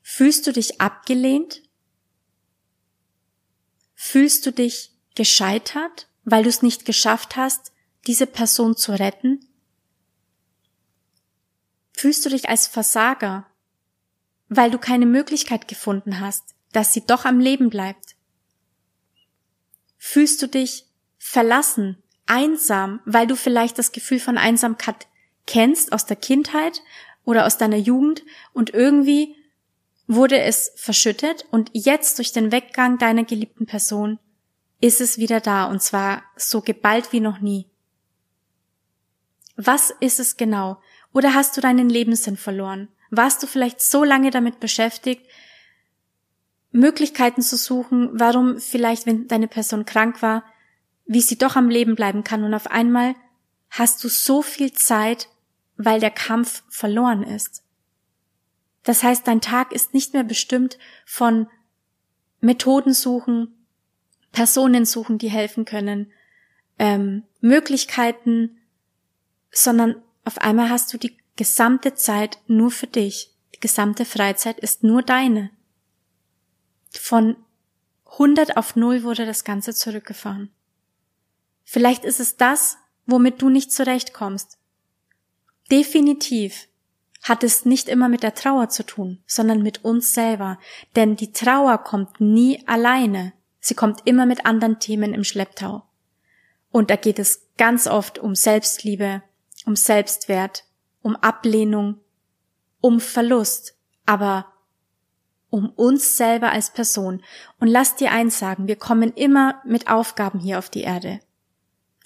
Fühlst 0.00 0.46
du 0.46 0.52
dich 0.52 0.80
abgelehnt? 0.80 1.62
Fühlst 3.96 4.46
du 4.46 4.52
dich 4.52 4.92
gescheitert, 5.16 6.08
weil 6.24 6.44
du 6.44 6.48
es 6.48 6.62
nicht 6.62 6.84
geschafft 6.84 7.34
hast, 7.34 7.72
diese 8.06 8.26
Person 8.26 8.76
zu 8.76 8.92
retten? 8.92 9.40
Fühlst 11.92 12.24
du 12.24 12.30
dich 12.30 12.48
als 12.48 12.68
Versager, 12.68 13.46
weil 14.48 14.70
du 14.70 14.78
keine 14.78 15.06
Möglichkeit 15.06 15.66
gefunden 15.66 16.20
hast, 16.20 16.54
dass 16.72 16.92
sie 16.92 17.04
doch 17.04 17.24
am 17.24 17.40
Leben 17.40 17.70
bleibt? 17.70 18.14
Fühlst 19.96 20.40
du 20.42 20.46
dich 20.46 20.86
verlassen, 21.18 22.02
einsam, 22.26 23.00
weil 23.04 23.26
du 23.26 23.34
vielleicht 23.34 23.78
das 23.78 23.92
Gefühl 23.92 24.20
von 24.20 24.38
Einsamkeit 24.38 25.08
kennst 25.46 25.92
aus 25.92 26.06
der 26.06 26.16
Kindheit 26.16 26.82
oder 27.24 27.46
aus 27.46 27.56
deiner 27.56 27.76
Jugend 27.76 28.22
und 28.52 28.70
irgendwie 28.70 29.34
wurde 30.06 30.40
es 30.40 30.72
verschüttet 30.76 31.46
und 31.50 31.70
jetzt 31.72 32.18
durch 32.18 32.32
den 32.32 32.52
Weggang 32.52 32.98
deiner 32.98 33.24
geliebten 33.24 33.66
Person 33.66 34.18
ist 34.80 35.00
es 35.00 35.18
wieder 35.18 35.40
da 35.40 35.66
und 35.66 35.82
zwar 35.82 36.22
so 36.36 36.60
geballt 36.60 37.12
wie 37.12 37.20
noch 37.20 37.40
nie. 37.40 37.66
Was 39.56 39.90
ist 40.00 40.20
es 40.20 40.36
genau? 40.36 40.80
Oder 41.12 41.34
hast 41.34 41.56
du 41.56 41.60
deinen 41.60 41.88
Lebenssinn 41.88 42.36
verloren? 42.36 42.88
Warst 43.10 43.42
du 43.42 43.46
vielleicht 43.46 43.80
so 43.80 44.04
lange 44.04 44.30
damit 44.30 44.60
beschäftigt, 44.60 45.26
Möglichkeiten 46.72 47.40
zu 47.40 47.56
suchen, 47.56 48.10
warum 48.12 48.58
vielleicht, 48.60 49.06
wenn 49.06 49.28
deine 49.28 49.48
Person 49.48 49.86
krank 49.86 50.20
war, 50.20 50.44
wie 51.06 51.22
sie 51.22 51.38
doch 51.38 51.56
am 51.56 51.70
Leben 51.70 51.94
bleiben 51.94 52.22
kann 52.22 52.44
und 52.44 52.52
auf 52.52 52.66
einmal 52.70 53.14
hast 53.70 54.04
du 54.04 54.08
so 54.08 54.42
viel 54.42 54.72
Zeit, 54.72 55.28
weil 55.76 56.00
der 56.00 56.10
Kampf 56.10 56.64
verloren 56.68 57.22
ist. 57.22 57.62
Das 58.82 59.02
heißt, 59.02 59.26
dein 59.26 59.40
Tag 59.40 59.72
ist 59.72 59.94
nicht 59.94 60.12
mehr 60.12 60.24
bestimmt 60.24 60.78
von 61.04 61.48
Methoden 62.40 62.92
suchen, 62.92 63.65
Personen 64.36 64.84
suchen, 64.84 65.16
die 65.16 65.30
helfen 65.30 65.64
können, 65.64 66.12
ähm, 66.78 67.22
Möglichkeiten, 67.40 68.58
sondern 69.50 70.02
auf 70.26 70.36
einmal 70.36 70.68
hast 70.68 70.92
du 70.92 70.98
die 70.98 71.16
gesamte 71.36 71.94
Zeit 71.94 72.38
nur 72.46 72.70
für 72.70 72.86
dich. 72.86 73.32
Die 73.54 73.60
gesamte 73.60 74.04
Freizeit 74.04 74.60
ist 74.60 74.84
nur 74.84 75.00
deine. 75.00 75.48
Von 76.90 77.36
100 78.04 78.58
auf 78.58 78.76
0 78.76 79.04
wurde 79.04 79.24
das 79.24 79.42
Ganze 79.42 79.72
zurückgefahren. 79.72 80.50
Vielleicht 81.64 82.04
ist 82.04 82.20
es 82.20 82.36
das, 82.36 82.76
womit 83.06 83.40
du 83.40 83.48
nicht 83.48 83.72
zurechtkommst. 83.72 84.58
Definitiv 85.70 86.68
hat 87.22 87.42
es 87.42 87.64
nicht 87.64 87.88
immer 87.88 88.10
mit 88.10 88.22
der 88.22 88.34
Trauer 88.34 88.68
zu 88.68 88.84
tun, 88.84 89.22
sondern 89.26 89.62
mit 89.62 89.82
uns 89.82 90.12
selber. 90.12 90.58
Denn 90.94 91.16
die 91.16 91.32
Trauer 91.32 91.78
kommt 91.78 92.20
nie 92.20 92.62
alleine. 92.68 93.32
Sie 93.66 93.74
kommt 93.74 94.02
immer 94.04 94.26
mit 94.26 94.46
anderen 94.46 94.78
Themen 94.78 95.12
im 95.12 95.24
Schlepptau. 95.24 95.82
Und 96.70 96.88
da 96.88 96.94
geht 96.94 97.18
es 97.18 97.48
ganz 97.58 97.88
oft 97.88 98.16
um 98.16 98.36
Selbstliebe, 98.36 99.24
um 99.64 99.74
Selbstwert, 99.74 100.62
um 101.02 101.16
Ablehnung, 101.16 101.98
um 102.80 103.00
Verlust, 103.00 103.74
aber 104.04 104.46
um 105.50 105.70
uns 105.70 106.16
selber 106.16 106.52
als 106.52 106.72
Person. 106.72 107.24
Und 107.58 107.66
lass 107.66 107.96
dir 107.96 108.12
eins 108.12 108.38
sagen, 108.38 108.68
wir 108.68 108.76
kommen 108.76 109.12
immer 109.14 109.60
mit 109.64 109.90
Aufgaben 109.90 110.38
hier 110.38 110.60
auf 110.60 110.70
die 110.70 110.82
Erde, 110.82 111.18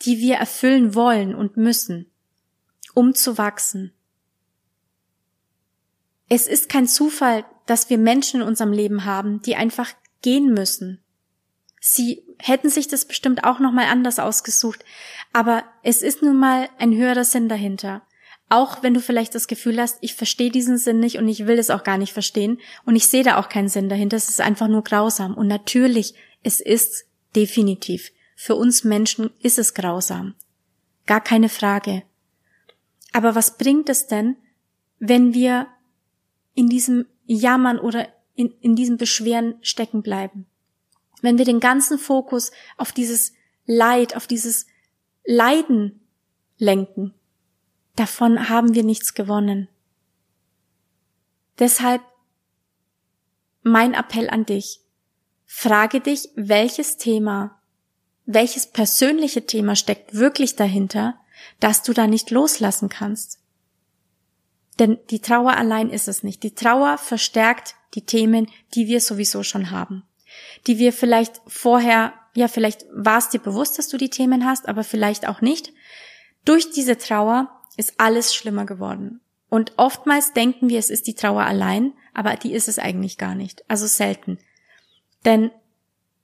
die 0.00 0.18
wir 0.18 0.36
erfüllen 0.36 0.94
wollen 0.94 1.34
und 1.34 1.58
müssen, 1.58 2.10
um 2.94 3.14
zu 3.14 3.36
wachsen. 3.36 3.92
Es 6.26 6.46
ist 6.46 6.70
kein 6.70 6.88
Zufall, 6.88 7.44
dass 7.66 7.90
wir 7.90 7.98
Menschen 7.98 8.40
in 8.40 8.46
unserem 8.46 8.72
Leben 8.72 9.04
haben, 9.04 9.42
die 9.42 9.56
einfach 9.56 9.92
gehen 10.22 10.54
müssen. 10.54 11.02
Sie 11.80 12.22
hätten 12.38 12.68
sich 12.68 12.88
das 12.88 13.06
bestimmt 13.06 13.44
auch 13.44 13.58
noch 13.58 13.72
mal 13.72 13.86
anders 13.86 14.18
ausgesucht, 14.18 14.84
aber 15.32 15.64
es 15.82 16.02
ist 16.02 16.22
nun 16.22 16.38
mal 16.38 16.68
ein 16.78 16.94
höherer 16.94 17.24
Sinn 17.24 17.48
dahinter. 17.48 18.02
Auch 18.50 18.82
wenn 18.82 18.94
du 18.94 19.00
vielleicht 19.00 19.34
das 19.34 19.46
Gefühl 19.46 19.80
hast, 19.80 19.98
ich 20.00 20.14
verstehe 20.14 20.50
diesen 20.50 20.76
Sinn 20.76 21.00
nicht 21.00 21.16
und 21.18 21.28
ich 21.28 21.46
will 21.46 21.58
es 21.58 21.70
auch 21.70 21.84
gar 21.84 21.96
nicht 21.96 22.12
verstehen 22.12 22.60
und 22.84 22.96
ich 22.96 23.06
sehe 23.06 23.22
da 23.22 23.38
auch 23.38 23.48
keinen 23.48 23.68
Sinn 23.68 23.88
dahinter, 23.88 24.16
es 24.16 24.28
ist 24.28 24.40
einfach 24.40 24.68
nur 24.68 24.82
grausam. 24.82 25.34
Und 25.34 25.46
natürlich, 25.46 26.14
es 26.42 26.60
ist 26.60 27.04
definitiv. 27.34 28.10
Für 28.36 28.56
uns 28.56 28.84
Menschen 28.84 29.30
ist 29.40 29.58
es 29.58 29.72
grausam. 29.72 30.34
Gar 31.06 31.20
keine 31.20 31.48
Frage. 31.48 32.02
Aber 33.12 33.34
was 33.34 33.56
bringt 33.56 33.88
es 33.88 34.06
denn, 34.06 34.36
wenn 34.98 35.32
wir 35.32 35.68
in 36.54 36.68
diesem 36.68 37.06
Jammern 37.24 37.78
oder 37.78 38.08
in, 38.34 38.52
in 38.60 38.74
diesem 38.76 38.96
Beschweren 38.96 39.54
stecken 39.62 40.02
bleiben? 40.02 40.46
Wenn 41.22 41.38
wir 41.38 41.44
den 41.44 41.60
ganzen 41.60 41.98
Fokus 41.98 42.50
auf 42.76 42.92
dieses 42.92 43.32
Leid, 43.66 44.16
auf 44.16 44.26
dieses 44.26 44.66
Leiden 45.24 46.00
lenken, 46.58 47.14
Davon 48.00 48.48
haben 48.48 48.74
wir 48.74 48.82
nichts 48.82 49.12
gewonnen. 49.12 49.68
Deshalb 51.58 52.00
mein 53.62 53.92
Appell 53.92 54.30
an 54.30 54.46
dich. 54.46 54.80
Frage 55.44 56.00
dich, 56.00 56.30
welches 56.34 56.96
Thema, 56.96 57.60
welches 58.24 58.70
persönliche 58.70 59.44
Thema 59.44 59.76
steckt 59.76 60.14
wirklich 60.14 60.56
dahinter, 60.56 61.20
dass 61.58 61.82
du 61.82 61.92
da 61.92 62.06
nicht 62.06 62.30
loslassen 62.30 62.88
kannst. 62.88 63.38
Denn 64.78 64.98
die 65.10 65.20
Trauer 65.20 65.58
allein 65.58 65.90
ist 65.90 66.08
es 66.08 66.22
nicht. 66.22 66.42
Die 66.42 66.54
Trauer 66.54 66.96
verstärkt 66.96 67.74
die 67.92 68.06
Themen, 68.06 68.48
die 68.74 68.86
wir 68.86 69.02
sowieso 69.02 69.42
schon 69.42 69.70
haben. 69.70 70.04
Die 70.66 70.78
wir 70.78 70.92
vielleicht 70.92 71.40
vorher, 71.46 72.12
ja, 72.34 72.48
vielleicht 72.48 72.86
war 72.92 73.18
es 73.18 73.28
dir 73.28 73.40
bewusst, 73.40 73.78
dass 73.78 73.88
du 73.88 73.96
die 73.96 74.10
Themen 74.10 74.44
hast, 74.44 74.68
aber 74.68 74.84
vielleicht 74.84 75.28
auch 75.28 75.40
nicht. 75.40 75.72
Durch 76.44 76.70
diese 76.70 76.98
Trauer 76.98 77.50
ist 77.76 77.94
alles 77.98 78.34
schlimmer 78.34 78.66
geworden. 78.66 79.20
Und 79.48 79.72
oftmals 79.76 80.32
denken 80.32 80.68
wir, 80.68 80.78
es 80.78 80.90
ist 80.90 81.06
die 81.06 81.14
Trauer 81.14 81.42
allein, 81.42 81.92
aber 82.14 82.36
die 82.36 82.52
ist 82.52 82.68
es 82.68 82.78
eigentlich 82.78 83.18
gar 83.18 83.34
nicht. 83.34 83.64
Also 83.68 83.86
selten. 83.86 84.38
Denn 85.24 85.50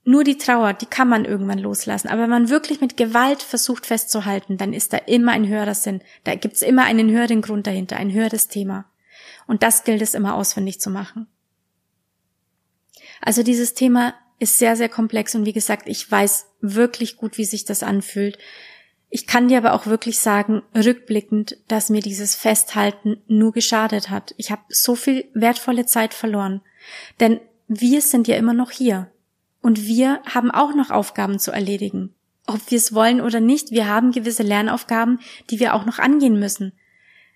nur 0.07 0.23
die 0.23 0.37
Trauer, 0.37 0.71
die 0.71 0.85
kann 0.85 1.09
man 1.09 1.25
irgendwann 1.25 1.59
loslassen. 1.59 2.07
Aber 2.07 2.21
wenn 2.21 2.29
man 2.29 2.49
wirklich 2.49 2.79
mit 2.79 2.95
Gewalt 2.95 3.43
versucht 3.43 3.85
festzuhalten, 3.85 4.57
dann 4.57 4.71
ist 4.71 4.93
da 4.93 4.97
immer 4.97 5.33
ein 5.33 5.47
höherer 5.49 5.75
Sinn. 5.75 6.01
Da 6.23 6.35
gibt's 6.35 6.61
immer 6.61 6.85
einen 6.85 7.09
höheren 7.11 7.41
Grund 7.41 7.67
dahinter, 7.67 7.97
ein 7.97 8.13
höheres 8.13 8.47
Thema. 8.47 8.85
Und 9.47 9.63
das 9.63 9.83
gilt 9.83 10.01
es 10.01 10.13
immer 10.13 10.35
auswendig 10.35 10.79
zu 10.79 10.89
machen. 10.89 11.27
Also 13.21 13.43
dieses 13.43 13.73
Thema 13.73 14.13
ist 14.39 14.59
sehr, 14.59 14.75
sehr 14.75 14.89
komplex 14.89 15.35
und 15.35 15.45
wie 15.45 15.53
gesagt, 15.53 15.87
ich 15.87 16.09
weiß 16.09 16.47
wirklich 16.61 17.17
gut, 17.17 17.37
wie 17.37 17.45
sich 17.45 17.65
das 17.65 17.83
anfühlt. 17.83 18.37
Ich 19.09 19.25
kann 19.25 19.47
dir 19.47 19.57
aber 19.57 19.73
auch 19.73 19.85
wirklich 19.85 20.19
sagen, 20.19 20.63
rückblickend, 20.75 21.57
dass 21.67 21.89
mir 21.89 22.01
dieses 22.01 22.35
Festhalten 22.35 23.21
nur 23.27 23.53
geschadet 23.53 24.09
hat. 24.09 24.35
Ich 24.37 24.51
habe 24.51 24.63
so 24.69 24.95
viel 24.95 25.25
wertvolle 25.33 25.85
Zeit 25.85 26.13
verloren. 26.13 26.61
Denn 27.19 27.39
wir 27.67 28.01
sind 28.01 28.27
ja 28.27 28.35
immer 28.35 28.53
noch 28.53 28.71
hier. 28.71 29.09
Und 29.61 29.85
wir 29.85 30.21
haben 30.25 30.51
auch 30.51 30.75
noch 30.75 30.91
Aufgaben 30.91 31.39
zu 31.39 31.51
erledigen. 31.51 32.13
Ob 32.45 32.59
wir 32.69 32.77
es 32.77 32.93
wollen 32.93 33.21
oder 33.21 33.39
nicht, 33.39 33.71
wir 33.71 33.87
haben 33.87 34.11
gewisse 34.11 34.43
Lernaufgaben, 34.43 35.19
die 35.49 35.59
wir 35.59 35.73
auch 35.73 35.85
noch 35.85 35.99
angehen 35.99 36.39
müssen. 36.39 36.73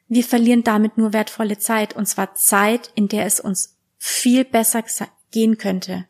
Wir 0.07 0.23
verlieren 0.23 0.63
damit 0.63 0.97
nur 0.97 1.13
wertvolle 1.13 1.57
Zeit, 1.57 1.95
und 1.95 2.05
zwar 2.05 2.35
Zeit, 2.35 2.91
in 2.95 3.07
der 3.07 3.25
es 3.25 3.39
uns 3.39 3.77
viel 3.97 4.45
besser 4.45 4.83
gehen 5.31 5.57
könnte. 5.57 6.05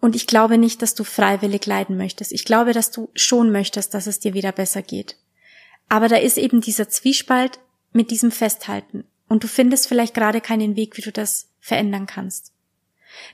Und 0.00 0.14
ich 0.14 0.26
glaube 0.26 0.58
nicht, 0.58 0.82
dass 0.82 0.94
du 0.94 1.02
freiwillig 1.02 1.64
leiden 1.64 1.96
möchtest. 1.96 2.30
Ich 2.32 2.44
glaube, 2.44 2.74
dass 2.74 2.90
du 2.90 3.10
schon 3.14 3.50
möchtest, 3.50 3.94
dass 3.94 4.06
es 4.06 4.20
dir 4.20 4.34
wieder 4.34 4.52
besser 4.52 4.82
geht. 4.82 5.16
Aber 5.88 6.08
da 6.08 6.16
ist 6.16 6.36
eben 6.36 6.60
dieser 6.60 6.88
Zwiespalt 6.90 7.58
mit 7.92 8.10
diesem 8.10 8.30
Festhalten. 8.30 9.04
Und 9.28 9.44
du 9.44 9.48
findest 9.48 9.88
vielleicht 9.88 10.12
gerade 10.12 10.42
keinen 10.42 10.76
Weg, 10.76 10.96
wie 10.98 11.02
du 11.02 11.10
das 11.10 11.48
verändern 11.58 12.06
kannst. 12.06 12.52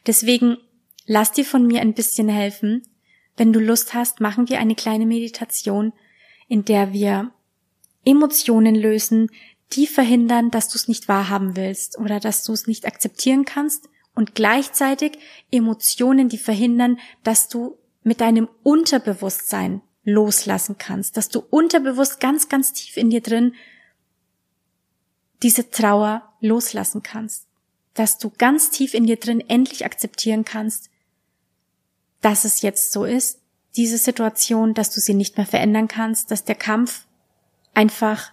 Deswegen 0.06 0.58
lass 1.06 1.32
dir 1.32 1.44
von 1.44 1.66
mir 1.66 1.80
ein 1.80 1.94
bisschen 1.94 2.28
helfen. 2.28 2.82
Wenn 3.36 3.52
du 3.52 3.58
Lust 3.58 3.94
hast, 3.94 4.20
machen 4.20 4.48
wir 4.48 4.60
eine 4.60 4.76
kleine 4.76 5.06
Meditation, 5.06 5.92
in 6.46 6.64
der 6.64 6.92
wir 6.92 7.32
Emotionen 8.04 8.74
lösen, 8.74 9.30
die 9.72 9.86
verhindern, 9.86 10.50
dass 10.50 10.68
du 10.68 10.76
es 10.76 10.88
nicht 10.88 11.08
wahrhaben 11.08 11.56
willst 11.56 11.98
oder 11.98 12.20
dass 12.20 12.42
du 12.42 12.52
es 12.52 12.66
nicht 12.66 12.86
akzeptieren 12.86 13.44
kannst. 13.44 13.88
Und 14.14 14.34
gleichzeitig 14.34 15.18
Emotionen, 15.50 16.28
die 16.28 16.38
verhindern, 16.38 16.98
dass 17.22 17.48
du 17.48 17.78
mit 18.02 18.20
deinem 18.20 18.48
Unterbewusstsein 18.62 19.82
loslassen 20.02 20.76
kannst, 20.78 21.16
dass 21.16 21.28
du 21.28 21.40
unterbewusst 21.50 22.20
ganz, 22.20 22.48
ganz 22.48 22.72
tief 22.72 22.96
in 22.96 23.10
dir 23.10 23.20
drin 23.20 23.54
diese 25.42 25.70
Trauer 25.70 26.32
loslassen 26.40 27.02
kannst. 27.02 27.46
Dass 27.94 28.18
du 28.18 28.30
ganz 28.30 28.70
tief 28.70 28.94
in 28.94 29.06
dir 29.06 29.16
drin 29.16 29.40
endlich 29.40 29.84
akzeptieren 29.84 30.44
kannst, 30.44 30.90
dass 32.20 32.44
es 32.44 32.62
jetzt 32.62 32.92
so 32.92 33.04
ist, 33.04 33.40
diese 33.76 33.98
Situation, 33.98 34.74
dass 34.74 34.90
du 34.90 35.00
sie 35.00 35.14
nicht 35.14 35.36
mehr 35.36 35.46
verändern 35.46 35.88
kannst, 35.88 36.30
dass 36.30 36.44
der 36.44 36.56
Kampf 36.56 37.06
einfach 37.72 38.32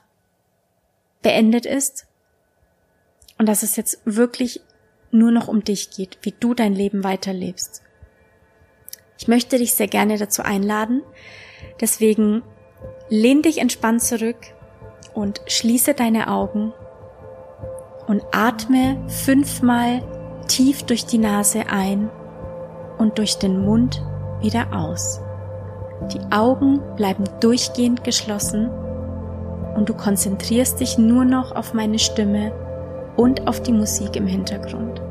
beendet 1.28 1.66
ist 1.66 2.08
und 3.38 3.50
dass 3.50 3.62
es 3.62 3.76
jetzt 3.76 4.00
wirklich 4.06 4.62
nur 5.12 5.30
noch 5.30 5.50
um 5.50 5.62
dich 5.62 5.92
geht, 5.92 6.20
wie 6.22 6.34
du 6.40 6.54
dein 6.54 6.74
Leben 6.74 7.04
weiterlebst. 7.04 7.82
Ich 9.18 9.28
möchte 9.28 9.58
dich 9.58 9.74
sehr 9.74 9.90
gerne 9.90 10.18
dazu 10.18 10.42
einladen, 10.42 11.04
deswegen 11.82 12.44
lehn 13.10 13.42
dich 13.42 13.58
entspannt 13.58 14.04
zurück 14.04 14.38
und 15.14 15.42
schließe 15.48 15.96
deine 15.96 16.30
Augen 16.30 16.72
und 18.08 18.24
atme 18.32 18.98
fünfmal 19.10 20.02
tief 20.48 20.84
durch 20.84 21.06
die 21.06 21.18
Nase 21.18 21.66
ein 21.68 22.10
und 23.00 23.18
durch 23.18 23.38
den 23.38 23.66
Mund 23.66 24.02
wieder 24.40 24.72
aus. 24.72 25.20
Die 26.14 26.22
Augen 26.32 26.80
bleiben 26.96 27.26
durchgehend 27.42 28.06
geschlossen 28.06 28.70
und 29.78 29.88
du 29.88 29.94
konzentrierst 29.94 30.80
dich 30.80 30.98
nur 30.98 31.24
noch 31.24 31.56
auf 31.56 31.74
meine 31.76 32.00
Stimme 32.00 32.52
und 33.16 33.48
auf 33.48 33.62
die 33.62 33.72
Musik 33.72 34.16
im 34.16 34.26
Hintergrund. 34.26 35.02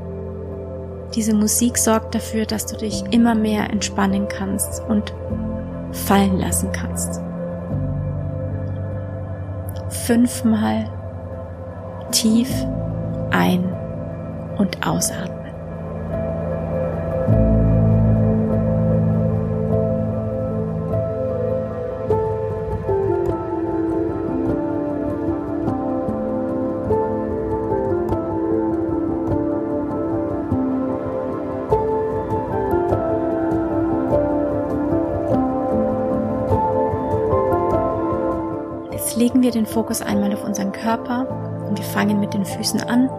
Diese 1.14 1.35
Musik 1.35 1.79
sorgt 1.79 2.16
dafür, 2.16 2.46
dass 2.46 2.66
du 2.66 2.76
dich 2.76 3.05
immer 3.12 3.37
mehr 3.37 3.70
entspannen 3.70 4.26
kannst 4.29 4.83
und 4.88 5.14
fallen 5.92 6.38
lassen 6.38 6.72
kannst. 6.72 7.20
Fünfmal 9.88 10.90
tief 12.11 12.50
ein- 13.31 13.72
und 14.59 14.85
ausatmen. 14.85 15.36
Fokus 39.76 40.00
einmal 40.00 40.32
auf 40.32 40.42
unseren 40.42 40.72
Körper 40.72 41.26
und 41.68 41.76
wir 41.76 41.84
fangen 41.84 42.18
mit 42.18 42.32
den 42.32 42.46
Füßen 42.46 42.80
an 42.80 43.10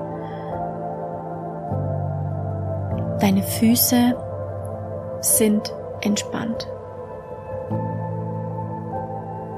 Deine 3.20 3.44
Füße 3.44 4.16
sind 5.22 5.72
entspannt. 6.02 6.68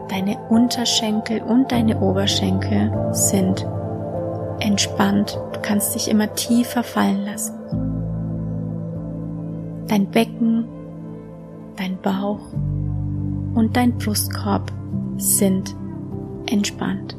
Deine 0.10 0.38
Unterschenkel 0.50 1.42
und 1.42 1.72
deine 1.72 2.00
Oberschenkel 2.02 2.92
sind 3.12 3.66
entspannt. 4.60 5.40
Du 5.54 5.60
kannst 5.62 5.96
dich 5.96 6.10
immer 6.10 6.34
tiefer 6.36 6.84
fallen 6.84 7.26
lassen. 7.26 7.54
Dein 9.88 10.10
Becken, 10.10 10.68
dein 11.78 11.98
Bauch 12.02 12.54
und 13.56 13.78
dein 13.78 13.98
Brustkorb 13.98 14.72
sind 15.18 15.76
entspannt. 16.52 17.16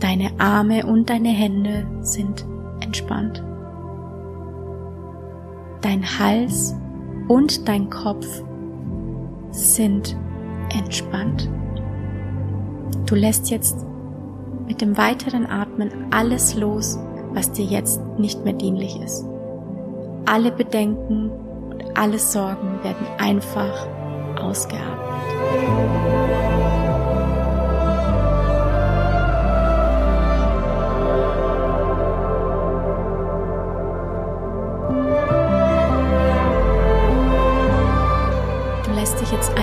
Deine 0.00 0.30
Arme 0.38 0.86
und 0.86 1.08
deine 1.08 1.30
Hände 1.30 1.86
sind 2.00 2.46
entspannt. 2.80 3.42
Dein 5.80 6.04
Hals 6.18 6.74
und 7.28 7.66
dein 7.68 7.90
Kopf 7.90 8.26
sind 9.50 10.16
entspannt. 10.74 11.50
Du 13.06 13.14
lässt 13.14 13.50
jetzt 13.50 13.86
mit 14.66 14.80
dem 14.80 14.96
weiteren 14.96 15.46
Atmen 15.46 15.90
alles 16.10 16.56
los, 16.56 16.98
was 17.32 17.52
dir 17.52 17.64
jetzt 17.64 18.00
nicht 18.18 18.44
mehr 18.44 18.52
dienlich 18.52 19.00
ist. 19.00 19.24
Alle 20.26 20.50
Bedenken 20.50 21.30
und 21.70 21.96
alle 21.96 22.18
Sorgen 22.18 22.82
werden 22.82 23.06
einfach 23.18 23.86
ausgeatmet. 24.38 25.06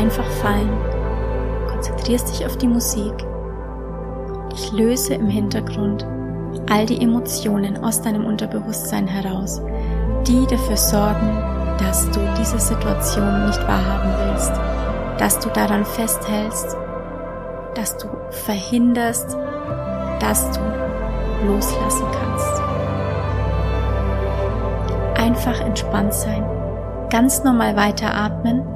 einfach 0.03 0.29
fallen, 0.43 0.69
konzentrierst 1.69 2.29
dich 2.29 2.45
auf 2.45 2.57
die 2.57 2.67
Musik. 2.67 3.13
Ich 4.53 4.71
löse 4.71 5.15
im 5.15 5.27
Hintergrund 5.27 6.05
all 6.69 6.85
die 6.85 7.01
Emotionen 7.01 7.77
aus 7.77 8.01
deinem 8.01 8.25
Unterbewusstsein 8.25 9.07
heraus, 9.07 9.61
die 10.27 10.45
dafür 10.45 10.77
sorgen, 10.77 11.52
dass 11.79 12.09
du 12.11 12.19
diese 12.37 12.59
Situation 12.59 13.45
nicht 13.45 13.61
wahrhaben 13.67 14.13
willst, 14.19 14.51
dass 15.17 15.39
du 15.39 15.49
daran 15.49 15.85
festhältst, 15.85 16.75
dass 17.75 17.97
du 17.97 18.07
verhinderst, 18.29 19.37
dass 20.19 20.51
du 20.51 20.59
loslassen 21.45 22.05
kannst. 22.19 22.61
Einfach 25.15 25.59
entspannt 25.61 26.13
sein, 26.13 26.45
ganz 27.09 27.43
normal 27.43 27.75
weiteratmen 27.75 28.72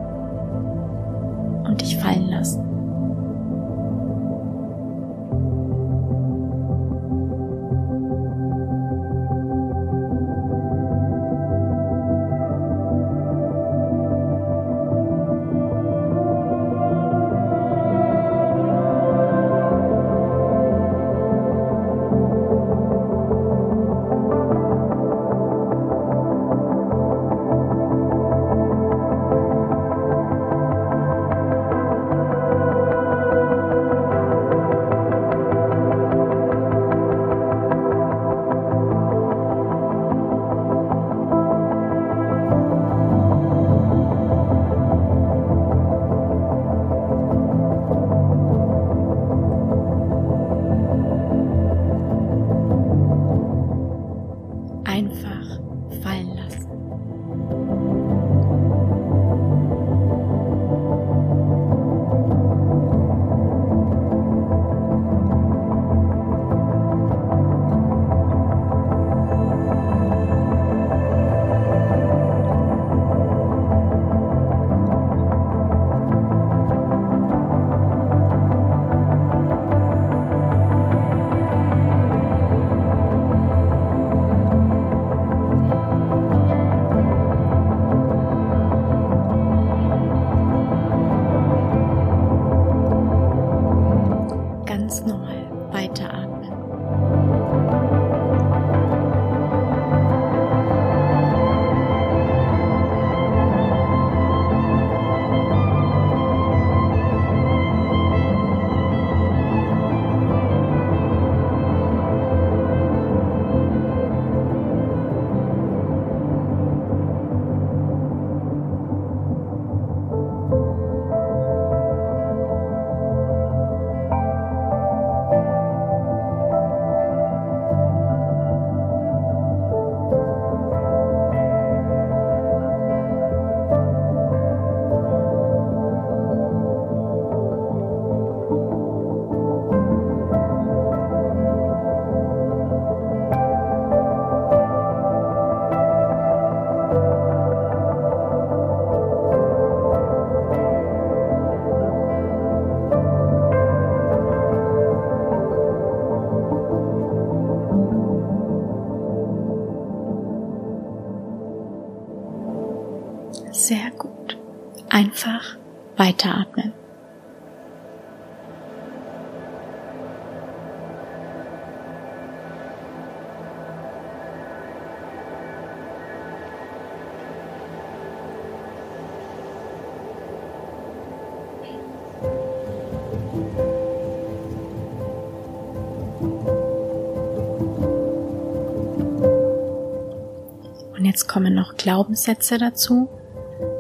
Und 190.98 191.06
jetzt 191.06 191.28
kommen 191.28 191.54
noch 191.54 191.78
Glaubenssätze 191.78 192.58
dazu, 192.58 193.08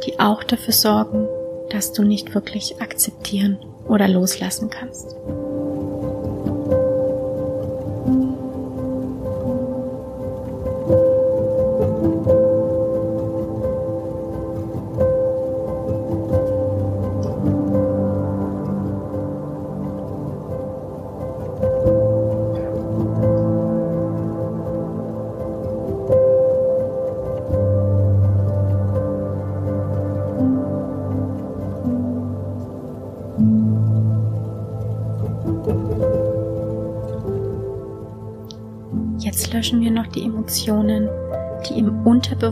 die 0.05 0.19
auch 0.19 0.43
dafür 0.43 0.73
sorgen, 0.73 1.27
dass 1.69 1.91
du 1.91 2.03
nicht 2.03 2.33
wirklich 2.33 2.81
akzeptieren 2.81 3.57
oder 3.87 4.07
loslassen 4.07 4.69
kannst. 4.69 5.15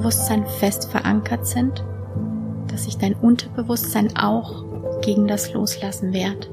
Unterbewusstsein 0.05 0.45
fest 0.45 0.91
verankert 0.91 1.47
sind, 1.47 1.83
dass 2.67 2.83
sich 2.83 2.99
dein 2.99 3.15
Unterbewusstsein 3.15 4.15
auch 4.15 4.63
gegen 5.01 5.27
das 5.27 5.51
Loslassen 5.51 6.13
wehrt. 6.13 6.47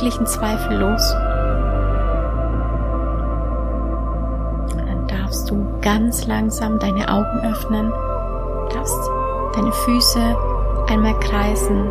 Jeglichen 0.00 0.26
Zweifel 0.26 0.78
los. 0.78 1.14
Dann 4.74 5.06
darfst 5.06 5.50
du 5.50 5.66
ganz 5.80 6.26
langsam 6.26 6.78
deine 6.78 7.08
Augen 7.08 7.40
öffnen, 7.44 7.92
darfst 8.72 9.10
deine 9.54 9.72
Füße 9.72 10.36
einmal 10.88 11.18
kreisen 11.20 11.88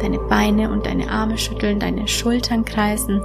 deine 0.00 0.18
Beine 0.18 0.70
und 0.70 0.86
deine 0.86 1.10
Arme 1.10 1.36
schütteln, 1.36 1.78
deine 1.78 2.08
Schultern 2.08 2.64
kreisen 2.64 3.20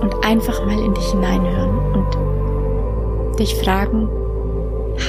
und 0.00 0.24
einfach 0.24 0.64
mal 0.64 0.78
in 0.78 0.94
dich 0.94 1.10
hineinhören 1.10 1.78
und 1.92 3.38
dich 3.38 3.54
fragen, 3.56 4.08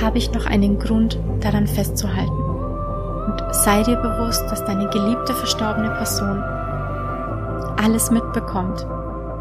habe 0.01 0.17
ich 0.17 0.33
noch 0.33 0.45
einen 0.45 0.77
Grund 0.77 1.17
daran 1.39 1.67
festzuhalten? 1.67 2.44
Sei 3.65 3.81
dir 3.81 3.95
bewusst, 3.95 4.43
dass 4.51 4.63
deine 4.63 4.87
geliebte 4.89 5.33
verstorbene 5.33 5.89
Person 5.89 6.39
alles 7.83 8.11
mitbekommt. 8.11 8.85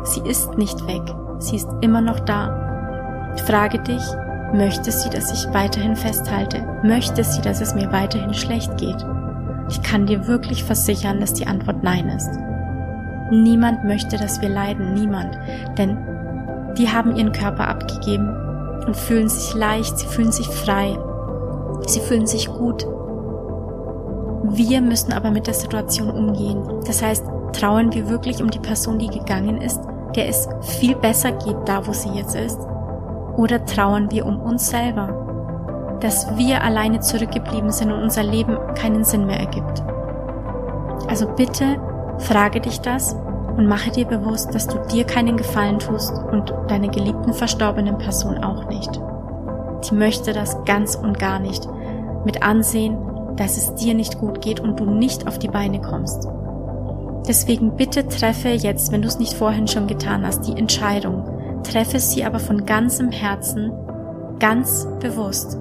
Sie 0.05 0.21
ist 0.21 0.57
nicht 0.57 0.87
weg, 0.87 1.03
sie 1.41 1.57
ist 1.57 1.69
immer 1.83 2.01
noch 2.01 2.21
da. 2.21 3.35
Frage 3.45 3.81
dich, 3.81 4.03
möchte 4.55 4.91
sie, 4.93 5.11
dass 5.11 5.31
ich 5.31 5.53
weiterhin 5.53 5.95
festhalte? 5.95 6.67
Möchte 6.83 7.23
sie, 7.23 7.43
dass 7.43 7.61
es 7.61 7.75
mir 7.75 7.93
weiterhin 7.93 8.33
schlecht 8.33 8.75
geht? 8.79 8.97
Ich 9.69 9.83
kann 9.83 10.07
dir 10.07 10.27
wirklich 10.27 10.65
versichern, 10.65 11.21
dass 11.21 11.35
die 11.35 11.47
Antwort 11.47 11.83
Nein 11.83 12.09
ist. 12.09 12.31
Niemand 13.31 13.85
möchte, 13.85 14.17
dass 14.17 14.41
wir 14.41 14.49
leiden, 14.49 14.95
niemand. 14.95 15.39
Denn 15.77 15.99
die 16.79 16.89
haben 16.89 17.15
ihren 17.15 17.33
Körper 17.33 17.69
abgegeben 17.69 18.35
und 18.87 18.97
fühlen 18.97 19.29
sich 19.29 19.55
leicht, 19.55 19.99
sie 19.99 20.07
fühlen 20.07 20.33
sich 20.33 20.49
frei, 20.49 20.99
sie 21.87 22.01
fühlen 22.01 22.27
sich 22.27 22.47
gut. 22.47 22.87
Wir 24.51 24.83
müssen 24.83 25.13
aber 25.13 25.31
mit 25.31 25.47
der 25.47 25.55
Situation 25.55 26.11
umgehen. 26.11 26.63
Das 26.87 27.03
heißt, 27.03 27.25
trauen 27.53 27.93
wir 27.95 28.09
wirklich 28.11 28.43
um 28.43 28.51
die 28.51 28.59
Person, 28.59 28.99
die 28.99 29.09
gegangen 29.09 29.61
ist, 29.61 29.81
der 30.15 30.29
es 30.29 30.49
viel 30.61 30.95
besser 30.95 31.33
geht, 31.33 31.57
da 31.65 31.87
wo 31.87 31.93
sie 31.93 32.11
jetzt 32.11 32.37
ist? 32.37 32.59
Oder 33.37 33.65
trauern 33.65 34.11
wir 34.11 34.27
um 34.27 34.41
uns 34.41 34.69
selber, 34.69 35.97
dass 36.01 36.37
wir 36.37 36.63
alleine 36.63 37.01
zurückgeblieben 37.01 37.73
sind 37.73 37.91
und 37.91 38.03
unser 38.03 38.23
Leben 38.23 38.59
keinen 38.75 39.03
Sinn 39.03 39.27
mehr 39.27 39.41
ergibt? 39.41 39.83
Also 41.09 41.27
bitte 41.27 41.81
frage 42.19 42.61
dich 42.61 42.81
das 42.81 43.17
und 43.57 43.67
mache 43.67 43.91
dir 43.91 44.05
bewusst, 44.05 44.55
dass 44.55 44.67
du 44.67 44.79
dir 44.93 45.05
keinen 45.05 45.39
Gefallen 45.39 45.79
tust 45.79 46.13
und 46.31 46.53
deiner 46.69 46.89
geliebten 46.89 47.33
verstorbenen 47.33 47.97
Person 47.97 48.45
auch 48.45 48.69
nicht. 48.69 49.01
Die 49.89 49.95
möchte 49.95 50.33
das 50.33 50.63
ganz 50.65 50.97
und 50.97 51.19
gar 51.19 51.39
nicht 51.39 51.67
mit 52.25 52.43
ansehen, 52.43 52.99
dass 53.37 53.57
es 53.57 53.75
dir 53.75 53.95
nicht 53.95 54.19
gut 54.19 54.41
geht 54.41 54.61
und 54.61 54.81
du 54.81 54.85
nicht 54.85 55.27
auf 55.27 55.39
die 55.39 55.49
Beine 55.49 55.81
kommst. 55.81 56.29
Deswegen 57.27 57.77
bitte 57.77 58.07
treffe 58.07 58.51
jetzt, 58.51 58.93
wenn 58.93 59.03
du 59.03 59.09
es 59.09 59.19
nicht 59.19 59.35
vorhin 59.35 59.67
schon 59.67 59.87
getan 59.87 60.27
hast, 60.27 60.47
die 60.47 60.59
Entscheidung. 60.59 61.25
Treffe 61.63 61.99
sie 61.99 62.25
aber 62.25 62.39
von 62.39 62.67
ganzem 62.67 63.11
Herzen, 63.11 63.73
ganz 64.39 64.87
bewusst. 65.01 65.59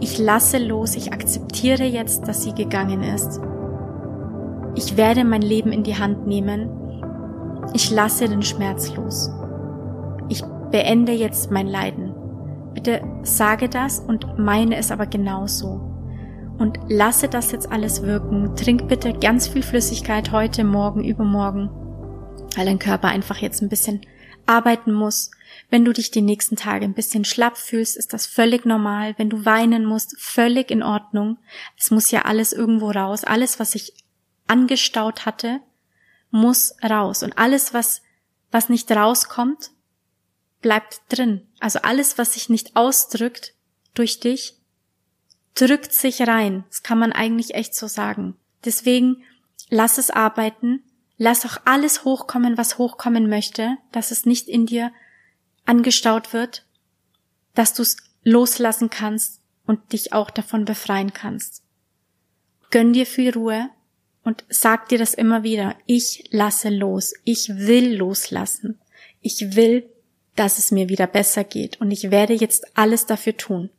Ich 0.00 0.18
lasse 0.18 0.58
los, 0.58 0.94
ich 0.94 1.12
akzeptiere 1.12 1.84
jetzt, 1.84 2.28
dass 2.28 2.44
sie 2.44 2.52
gegangen 2.52 3.02
ist. 3.02 3.40
Ich 4.76 4.96
werde 4.96 5.24
mein 5.24 5.42
Leben 5.42 5.72
in 5.72 5.82
die 5.82 5.98
Hand 5.98 6.26
nehmen 6.28 6.70
ich 7.74 7.90
lasse 7.90 8.28
den 8.28 8.42
Schmerz 8.42 8.94
los. 8.96 9.30
Ich 10.28 10.42
beende 10.70 11.12
jetzt 11.12 11.50
mein 11.50 11.66
Leiden. 11.66 12.14
Bitte 12.74 13.02
sage 13.22 13.68
das 13.68 14.00
und 14.00 14.38
meine 14.38 14.76
es 14.76 14.90
aber 14.90 15.06
genauso. 15.06 15.80
Und 16.58 16.78
lasse 16.88 17.28
das 17.28 17.52
jetzt 17.52 17.70
alles 17.70 18.02
wirken. 18.02 18.56
Trink 18.56 18.88
bitte 18.88 19.12
ganz 19.12 19.46
viel 19.48 19.62
Flüssigkeit 19.62 20.32
heute, 20.32 20.64
morgen, 20.64 21.04
übermorgen, 21.04 21.70
weil 22.56 22.66
dein 22.66 22.80
Körper 22.80 23.08
einfach 23.08 23.38
jetzt 23.38 23.62
ein 23.62 23.68
bisschen 23.68 24.00
arbeiten 24.46 24.92
muss. 24.92 25.30
Wenn 25.70 25.84
du 25.84 25.92
dich 25.92 26.10
die 26.10 26.22
nächsten 26.22 26.56
Tage 26.56 26.84
ein 26.84 26.94
bisschen 26.94 27.24
schlapp 27.24 27.56
fühlst, 27.56 27.96
ist 27.96 28.12
das 28.12 28.26
völlig 28.26 28.64
normal. 28.64 29.14
Wenn 29.18 29.30
du 29.30 29.44
weinen 29.44 29.84
musst, 29.84 30.18
völlig 30.18 30.70
in 30.70 30.82
Ordnung. 30.82 31.38
Es 31.76 31.90
muss 31.90 32.10
ja 32.10 32.22
alles 32.22 32.52
irgendwo 32.52 32.90
raus. 32.90 33.24
Alles, 33.24 33.60
was 33.60 33.72
sich 33.72 33.92
angestaut 34.46 35.26
hatte, 35.26 35.60
muss 36.30 36.74
raus. 36.82 37.22
Und 37.22 37.38
alles, 37.38 37.74
was, 37.74 38.02
was 38.50 38.68
nicht 38.68 38.90
rauskommt, 38.90 39.70
bleibt 40.60 41.02
drin. 41.08 41.46
Also 41.60 41.80
alles, 41.80 42.18
was 42.18 42.34
sich 42.34 42.48
nicht 42.48 42.74
ausdrückt 42.74 43.54
durch 43.94 44.20
dich, 44.20 44.57
drückt 45.60 45.92
sich 45.92 46.26
rein. 46.26 46.64
Das 46.68 46.82
kann 46.82 46.98
man 46.98 47.12
eigentlich 47.12 47.54
echt 47.54 47.74
so 47.74 47.86
sagen. 47.86 48.36
Deswegen 48.64 49.22
lass 49.68 49.98
es 49.98 50.10
arbeiten. 50.10 50.82
Lass 51.16 51.44
auch 51.44 51.58
alles 51.64 52.04
hochkommen, 52.04 52.56
was 52.56 52.78
hochkommen 52.78 53.28
möchte, 53.28 53.76
dass 53.90 54.10
es 54.10 54.24
nicht 54.24 54.48
in 54.48 54.66
dir 54.66 54.92
angestaut 55.64 56.32
wird, 56.32 56.64
dass 57.54 57.74
du 57.74 57.82
es 57.82 57.96
loslassen 58.22 58.88
kannst 58.88 59.40
und 59.66 59.92
dich 59.92 60.12
auch 60.12 60.30
davon 60.30 60.64
befreien 60.64 61.12
kannst. 61.12 61.62
Gönn 62.70 62.92
dir 62.92 63.04
viel 63.04 63.32
Ruhe, 63.32 63.70
und 64.28 64.44
sag 64.50 64.90
dir 64.90 64.98
das 64.98 65.14
immer 65.14 65.42
wieder. 65.42 65.74
Ich 65.86 66.24
lasse 66.32 66.68
los. 66.68 67.14
Ich 67.24 67.48
will 67.48 67.96
loslassen. 67.96 68.78
Ich 69.22 69.56
will, 69.56 69.88
dass 70.36 70.58
es 70.58 70.70
mir 70.70 70.90
wieder 70.90 71.06
besser 71.06 71.44
geht. 71.44 71.80
Und 71.80 71.90
ich 71.92 72.10
werde 72.10 72.34
jetzt 72.34 72.76
alles 72.76 73.06
dafür 73.06 73.38
tun. 73.38 73.70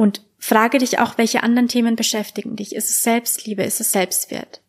Und 0.00 0.22
frage 0.38 0.78
dich 0.78 0.98
auch, 0.98 1.18
welche 1.18 1.42
anderen 1.42 1.68
Themen 1.68 1.94
beschäftigen 1.94 2.56
dich. 2.56 2.74
Ist 2.74 2.88
es 2.88 3.02
Selbstliebe? 3.02 3.64
Ist 3.64 3.82
es 3.82 3.92
Selbstwert? 3.92 4.62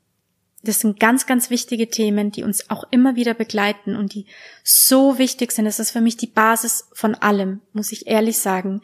Das 0.62 0.82
sind 0.82 0.99
ganz, 0.99 1.26
ganz 1.26 1.49
wichtige 1.49 1.89
Themen, 1.89 2.34
die 2.34 2.43
uns 2.43 2.70
auch 2.70 2.84
immer 2.91 3.16
wieder 3.16 3.34
begleiten 3.34 3.95
und 3.95 4.14
die 4.14 4.26
so 4.62 5.18
wichtig 5.18 5.53
sind. 5.53 5.64
Das 5.64 5.80
ist 5.80 5.91
für 5.91 6.01
mich 6.01 6.18
die 6.18 6.28
Basis 6.28 6.89
von 6.91 7.16
allem, 7.16 7.62
muss 7.72 7.93
ich 7.93 8.08
ehrlich 8.08 8.39
sagen. 8.39 8.82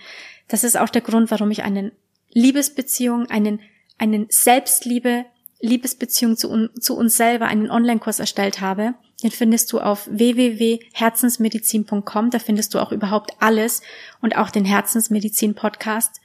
Das 0.47 0.63
ist 0.63 0.77
auch 0.77 0.87
der 0.87 1.01
Grund, 1.01 1.31
warum 1.31 1.51
ich 1.51 1.63
eine 1.63 1.91
Liebesbeziehung, 2.31 3.25
einen 3.25 3.59
einen 3.97 4.27
Selbstliebe, 4.29 5.25
Liebesbeziehung 5.59 6.37
zu, 6.37 6.69
zu 6.79 6.95
uns 6.95 7.17
selber, 7.17 7.47
einen 7.47 7.69
Online-Kurs 7.69 8.21
erstellt 8.21 8.61
habe. 8.61 8.93
Den 9.21 9.31
findest 9.31 9.73
du 9.73 9.81
auf 9.81 10.07
www.herzensmedizin.com. 10.09 12.29
Da 12.29 12.39
findest 12.39 12.73
du 12.73 12.79
auch 12.79 12.93
überhaupt 12.93 13.31
alles 13.41 13.81
und 14.21 14.37
auch 14.37 14.49
den 14.49 14.63
Herzensmedizin-Podcast 14.63 16.21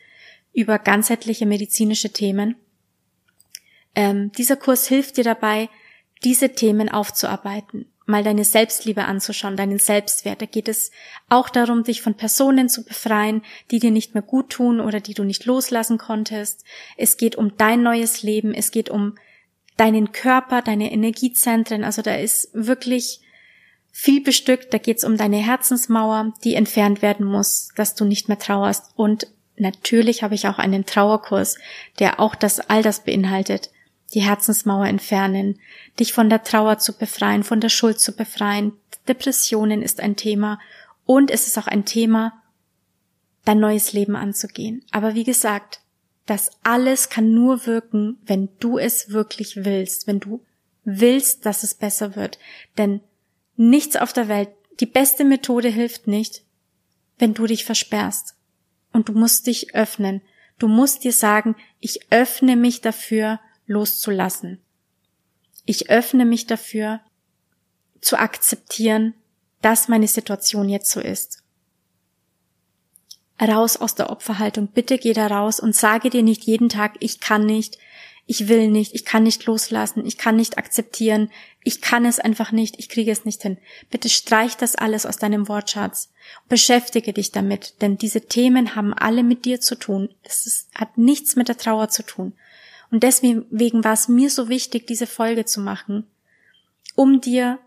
über 0.52 0.78
ganzheitliche 0.78 1.46
medizinische 1.46 2.12
Themen. 2.12 2.56
Ähm, 3.94 4.32
dieser 4.32 4.56
Kurs 4.56 4.86
hilft 4.86 5.16
dir 5.16 5.24
dabei, 5.24 5.68
diese 6.24 6.50
Themen 6.54 6.88
aufzuarbeiten 6.88 7.92
mal 8.06 8.24
deine 8.24 8.44
Selbstliebe 8.44 9.04
anzuschauen, 9.04 9.56
deinen 9.56 9.78
Selbstwert. 9.78 10.42
Da 10.42 10.46
geht 10.46 10.68
es 10.68 10.90
auch 11.28 11.48
darum, 11.48 11.84
dich 11.84 12.02
von 12.02 12.14
Personen 12.14 12.68
zu 12.68 12.84
befreien, 12.84 13.42
die 13.70 13.78
dir 13.78 13.90
nicht 13.90 14.14
mehr 14.14 14.22
gut 14.22 14.50
tun 14.50 14.80
oder 14.80 15.00
die 15.00 15.14
du 15.14 15.24
nicht 15.24 15.44
loslassen 15.46 15.98
konntest. 15.98 16.64
Es 16.96 17.16
geht 17.16 17.36
um 17.36 17.56
dein 17.56 17.82
neues 17.82 18.22
Leben. 18.22 18.54
Es 18.54 18.70
geht 18.70 18.90
um 18.90 19.16
deinen 19.76 20.12
Körper, 20.12 20.62
deine 20.62 20.92
Energiezentren. 20.92 21.84
Also 21.84 22.02
da 22.02 22.14
ist 22.14 22.50
wirklich 22.52 23.20
viel 23.90 24.22
bestückt. 24.22 24.72
Da 24.72 24.78
geht 24.78 24.98
es 24.98 25.04
um 25.04 25.16
deine 25.16 25.38
Herzensmauer, 25.38 26.34
die 26.44 26.54
entfernt 26.54 27.02
werden 27.02 27.26
muss, 27.26 27.70
dass 27.76 27.94
du 27.94 28.04
nicht 28.04 28.28
mehr 28.28 28.38
trauerst. 28.38 28.92
Und 28.96 29.26
natürlich 29.56 30.22
habe 30.22 30.34
ich 30.34 30.48
auch 30.48 30.58
einen 30.58 30.86
Trauerkurs, 30.86 31.58
der 31.98 32.20
auch 32.20 32.34
das 32.34 32.60
all 32.60 32.82
das 32.82 33.04
beinhaltet 33.04 33.70
die 34.14 34.22
Herzensmauer 34.22 34.86
entfernen, 34.86 35.58
dich 35.98 36.12
von 36.12 36.28
der 36.28 36.42
Trauer 36.42 36.78
zu 36.78 36.92
befreien, 36.92 37.42
von 37.42 37.60
der 37.60 37.68
Schuld 37.68 38.00
zu 38.00 38.12
befreien. 38.12 38.72
Depressionen 39.08 39.82
ist 39.82 40.00
ein 40.00 40.16
Thema 40.16 40.58
und 41.04 41.30
es 41.30 41.46
ist 41.46 41.58
auch 41.58 41.66
ein 41.66 41.84
Thema, 41.84 42.42
dein 43.44 43.58
neues 43.58 43.92
Leben 43.92 44.14
anzugehen. 44.14 44.84
Aber 44.90 45.14
wie 45.14 45.24
gesagt, 45.24 45.80
das 46.26 46.50
alles 46.62 47.08
kann 47.08 47.34
nur 47.34 47.66
wirken, 47.66 48.18
wenn 48.24 48.48
du 48.60 48.78
es 48.78 49.10
wirklich 49.10 49.64
willst, 49.64 50.06
wenn 50.06 50.20
du 50.20 50.44
willst, 50.84 51.46
dass 51.46 51.62
es 51.62 51.74
besser 51.74 52.14
wird. 52.14 52.38
Denn 52.78 53.00
nichts 53.56 53.96
auf 53.96 54.12
der 54.12 54.28
Welt, 54.28 54.50
die 54.78 54.86
beste 54.86 55.24
Methode 55.24 55.68
hilft 55.68 56.06
nicht, 56.06 56.44
wenn 57.18 57.34
du 57.34 57.46
dich 57.46 57.64
versperrst. 57.64 58.36
Und 58.92 59.08
du 59.08 59.12
musst 59.12 59.46
dich 59.46 59.74
öffnen. 59.74 60.22
Du 60.58 60.68
musst 60.68 61.04
dir 61.04 61.12
sagen, 61.12 61.56
ich 61.80 62.12
öffne 62.12 62.56
mich 62.56 62.80
dafür, 62.80 63.40
loszulassen. 63.66 64.60
Ich 65.64 65.90
öffne 65.90 66.24
mich 66.24 66.46
dafür, 66.46 67.00
zu 68.00 68.18
akzeptieren, 68.18 69.14
dass 69.60 69.88
meine 69.88 70.08
Situation 70.08 70.68
jetzt 70.68 70.90
so 70.90 71.00
ist. 71.00 71.42
Raus 73.40 73.76
aus 73.76 73.94
der 73.94 74.10
Opferhaltung. 74.10 74.68
Bitte 74.68 74.98
geh 74.98 75.14
da 75.14 75.26
raus 75.26 75.58
und 75.58 75.74
sage 75.74 76.10
dir 76.10 76.22
nicht 76.22 76.44
jeden 76.44 76.68
Tag, 76.68 76.96
ich 77.00 77.20
kann 77.20 77.46
nicht, 77.46 77.78
ich 78.26 78.48
will 78.48 78.68
nicht, 78.68 78.94
ich 78.94 79.04
kann 79.04 79.24
nicht 79.24 79.44
loslassen, 79.46 80.06
ich 80.06 80.16
kann 80.16 80.36
nicht 80.36 80.56
akzeptieren, 80.56 81.30
ich 81.64 81.80
kann 81.80 82.04
es 82.04 82.20
einfach 82.20 82.52
nicht, 82.52 82.78
ich 82.78 82.88
kriege 82.88 83.10
es 83.10 83.24
nicht 83.24 83.42
hin. 83.42 83.58
Bitte 83.90 84.08
streich 84.08 84.56
das 84.56 84.76
alles 84.76 85.06
aus 85.06 85.16
deinem 85.16 85.48
Wortschatz. 85.48 86.10
Beschäftige 86.48 87.12
dich 87.12 87.32
damit, 87.32 87.82
denn 87.82 87.98
diese 87.98 88.22
Themen 88.22 88.76
haben 88.76 88.94
alle 88.94 89.22
mit 89.22 89.44
dir 89.44 89.60
zu 89.60 89.74
tun. 89.74 90.08
Ist, 90.22 90.68
hat 90.74 90.96
nichts 90.96 91.36
mit 91.36 91.48
der 91.48 91.58
Trauer 91.58 91.88
zu 91.88 92.04
tun. 92.04 92.32
Und 92.90 93.02
deswegen 93.02 93.84
war 93.84 93.94
es 93.94 94.08
mir 94.08 94.30
so 94.30 94.48
wichtig, 94.48 94.86
diese 94.86 95.06
Folge 95.06 95.44
zu 95.44 95.60
machen, 95.60 96.06
um 96.94 97.20
dir, 97.20 97.58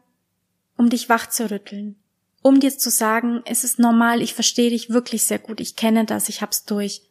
um 0.78 0.90
dich 0.90 1.10
wach 1.10 1.28
zu 1.28 1.50
rütteln, 1.50 1.96
um 2.44 2.60
dir 2.60 2.78
zu 2.78 2.92
sagen, 2.92 3.42
es 3.46 3.64
ist 3.64 3.80
normal, 3.80 4.22
ich 4.22 4.36
verstehe 4.36 4.70
dich 4.70 4.92
wirklich 4.92 5.24
sehr 5.24 5.40
gut, 5.40 5.60
ich 5.60 5.76
kenne 5.76 6.06
das, 6.06 6.30
ich 6.30 6.42
hab's 6.42 6.66
durch. 6.66 7.02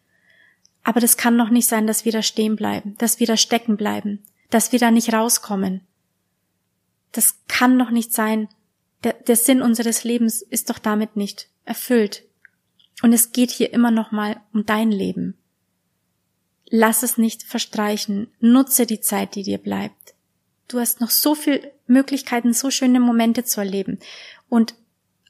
Aber 0.84 1.00
das 1.00 1.16
kann 1.16 1.36
doch 1.38 1.48
nicht 1.48 1.66
sein, 1.66 1.86
dass 1.86 2.04
wir 2.04 2.12
da 2.12 2.22
stehen 2.22 2.56
bleiben, 2.56 2.94
dass 2.98 3.18
wir 3.18 3.26
da 3.26 3.36
stecken 3.36 3.76
bleiben, 3.76 4.22
dass 4.50 4.70
wir 4.70 4.78
da 4.78 4.90
nicht 4.90 5.12
rauskommen. 5.12 5.80
Das 7.12 7.38
kann 7.48 7.78
doch 7.78 7.90
nicht 7.90 8.12
sein. 8.12 8.48
Der, 9.02 9.14
der 9.14 9.36
Sinn 9.36 9.62
unseres 9.62 10.04
Lebens 10.04 10.42
ist 10.42 10.70
doch 10.70 10.78
damit 10.78 11.16
nicht, 11.16 11.48
erfüllt. 11.64 12.24
Und 13.02 13.12
es 13.12 13.32
geht 13.32 13.50
hier 13.50 13.72
immer 13.72 13.90
noch 13.90 14.12
mal 14.12 14.40
um 14.52 14.66
dein 14.66 14.90
Leben. 14.90 15.36
Lass 16.66 17.02
es 17.02 17.18
nicht 17.18 17.42
verstreichen. 17.42 18.28
Nutze 18.40 18.86
die 18.86 19.00
Zeit, 19.00 19.34
die 19.34 19.42
dir 19.42 19.58
bleibt. 19.58 20.14
Du 20.68 20.80
hast 20.80 21.00
noch 21.00 21.10
so 21.10 21.34
viel 21.34 21.70
Möglichkeiten, 21.86 22.52
so 22.52 22.70
schöne 22.70 23.00
Momente 23.00 23.44
zu 23.44 23.60
erleben. 23.60 23.98
Und 24.48 24.74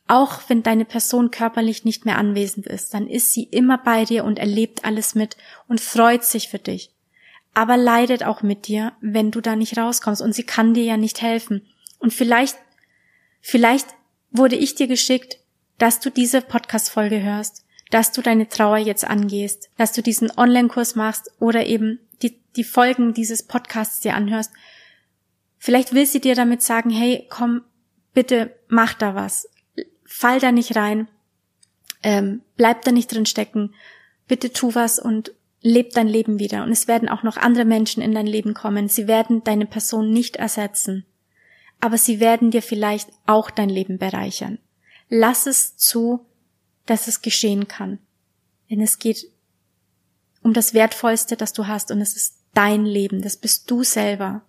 auch 0.06 0.42
wenn 0.48 0.62
deine 0.62 0.84
Person 0.84 1.30
körperlich 1.30 1.84
nicht 1.84 2.04
mehr 2.04 2.18
anwesend 2.18 2.66
ist, 2.66 2.92
dann 2.92 3.06
ist 3.06 3.32
sie 3.32 3.44
immer 3.44 3.78
bei 3.78 4.04
dir 4.04 4.24
und 4.24 4.38
erlebt 4.38 4.84
alles 4.84 5.14
mit 5.14 5.36
und 5.66 5.80
freut 5.80 6.24
sich 6.24 6.48
für 6.48 6.58
dich. 6.58 6.90
Aber 7.54 7.76
leidet 7.76 8.24
auch 8.24 8.42
mit 8.42 8.66
dir, 8.66 8.92
wenn 9.00 9.30
du 9.30 9.40
da 9.40 9.56
nicht 9.56 9.78
rauskommst 9.78 10.20
und 10.20 10.34
sie 10.34 10.42
kann 10.42 10.74
dir 10.74 10.84
ja 10.84 10.96
nicht 10.96 11.22
helfen. 11.22 11.66
Und 11.98 12.12
vielleicht, 12.12 12.56
vielleicht 13.40 13.86
wurde 14.30 14.56
ich 14.56 14.74
dir 14.74 14.88
geschickt, 14.88 15.38
dass 15.78 16.00
du 16.00 16.10
diese 16.10 16.42
Podcast-Folge 16.42 17.22
hörst, 17.22 17.64
dass 17.90 18.12
du 18.12 18.20
deine 18.20 18.48
Trauer 18.48 18.78
jetzt 18.78 19.04
angehst, 19.04 19.70
dass 19.78 19.92
du 19.92 20.02
diesen 20.02 20.30
Online-Kurs 20.36 20.96
machst 20.96 21.30
oder 21.38 21.66
eben 21.66 22.00
die, 22.22 22.40
die 22.56 22.64
Folgen 22.64 23.14
dieses 23.14 23.42
Podcasts 23.44 24.00
dir 24.00 24.14
anhörst. 24.14 24.52
Vielleicht 25.58 25.94
will 25.94 26.04
sie 26.04 26.20
dir 26.20 26.34
damit 26.34 26.62
sagen, 26.62 26.90
hey, 26.90 27.26
komm, 27.30 27.62
bitte 28.12 28.54
mach 28.68 28.94
da 28.94 29.14
was. 29.14 29.48
Fall 30.14 30.40
da 30.40 30.52
nicht 30.52 30.76
rein. 30.76 31.08
Ähm, 32.02 32.42
bleib 32.56 32.82
da 32.82 32.92
nicht 32.92 33.12
drin 33.12 33.26
stecken. 33.26 33.74
Bitte 34.28 34.52
tu 34.52 34.74
was 34.74 34.98
und 34.98 35.32
leb 35.60 35.92
dein 35.92 36.08
Leben 36.08 36.38
wieder. 36.38 36.62
Und 36.62 36.72
es 36.72 36.88
werden 36.88 37.08
auch 37.08 37.22
noch 37.22 37.36
andere 37.36 37.64
Menschen 37.64 38.02
in 38.02 38.14
dein 38.14 38.26
Leben 38.26 38.54
kommen. 38.54 38.88
Sie 38.88 39.06
werden 39.06 39.42
deine 39.44 39.66
Person 39.66 40.12
nicht 40.12 40.36
ersetzen 40.36 41.06
aber 41.84 41.98
sie 41.98 42.18
werden 42.18 42.50
dir 42.50 42.62
vielleicht 42.62 43.10
auch 43.26 43.50
dein 43.50 43.68
Leben 43.68 43.98
bereichern. 43.98 44.58
Lass 45.10 45.46
es 45.46 45.76
zu, 45.76 46.24
dass 46.86 47.08
es 47.08 47.20
geschehen 47.20 47.68
kann. 47.68 47.98
Denn 48.70 48.80
es 48.80 48.98
geht 48.98 49.30
um 50.42 50.54
das 50.54 50.72
Wertvollste, 50.72 51.36
das 51.36 51.52
du 51.52 51.66
hast, 51.66 51.90
und 51.90 52.00
es 52.00 52.16
ist 52.16 52.38
dein 52.54 52.86
Leben, 52.86 53.20
das 53.20 53.36
bist 53.36 53.70
du 53.70 53.82
selber. 53.82 54.46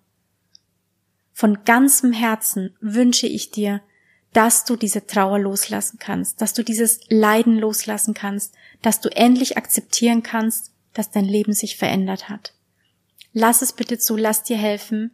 Von 1.34 1.64
ganzem 1.64 2.12
Herzen 2.12 2.74
wünsche 2.80 3.26
ich 3.26 3.50
dir, 3.50 3.82
dass 4.36 4.64
du 4.64 4.76
diese 4.76 5.06
Trauer 5.06 5.38
loslassen 5.38 5.98
kannst, 5.98 6.40
dass 6.40 6.52
du 6.52 6.62
dieses 6.62 7.00
Leiden 7.08 7.58
loslassen 7.58 8.14
kannst, 8.14 8.54
dass 8.82 9.00
du 9.00 9.08
endlich 9.08 9.56
akzeptieren 9.56 10.22
kannst, 10.22 10.72
dass 10.92 11.10
dein 11.10 11.24
Leben 11.24 11.52
sich 11.52 11.76
verändert 11.76 12.28
hat. 12.28 12.52
Lass 13.32 13.62
es 13.62 13.72
bitte 13.72 13.98
zu, 13.98 14.16
lass 14.16 14.42
dir 14.42 14.56
helfen, 14.56 15.10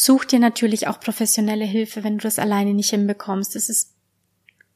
Such 0.00 0.26
dir 0.26 0.38
natürlich 0.38 0.86
auch 0.86 1.00
professionelle 1.00 1.64
Hilfe, 1.64 2.04
wenn 2.04 2.18
du 2.18 2.22
das 2.22 2.38
alleine 2.38 2.72
nicht 2.72 2.90
hinbekommst. 2.90 3.56
Es 3.56 3.68
ist 3.68 3.96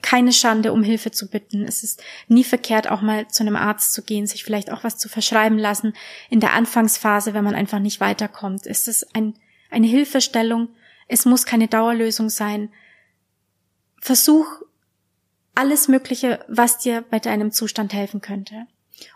keine 0.02 0.32
Schande, 0.32 0.72
um 0.72 0.82
Hilfe 0.82 1.12
zu 1.12 1.30
bitten. 1.30 1.62
Es 1.62 1.84
ist 1.84 2.02
nie 2.26 2.42
verkehrt, 2.42 2.90
auch 2.90 3.02
mal 3.02 3.28
zu 3.28 3.44
einem 3.44 3.54
Arzt 3.54 3.92
zu 3.92 4.02
gehen, 4.02 4.26
sich 4.26 4.42
vielleicht 4.42 4.72
auch 4.72 4.82
was 4.82 4.98
zu 4.98 5.08
verschreiben 5.08 5.58
lassen. 5.58 5.94
In 6.28 6.40
der 6.40 6.54
Anfangsphase, 6.54 7.34
wenn 7.34 7.44
man 7.44 7.54
einfach 7.54 7.78
nicht 7.78 8.00
weiterkommt, 8.00 8.66
ist 8.66 8.88
es 8.88 9.14
ein, 9.14 9.34
eine 9.70 9.86
Hilfestellung. 9.86 10.70
Es 11.06 11.24
muss 11.24 11.46
keine 11.46 11.68
Dauerlösung 11.68 12.28
sein. 12.28 12.70
Versuch 14.02 14.48
alles 15.54 15.86
Mögliche, 15.86 16.44
was 16.48 16.78
dir 16.78 17.04
bei 17.08 17.20
deinem 17.20 17.52
Zustand 17.52 17.92
helfen 17.92 18.20
könnte. 18.20 18.66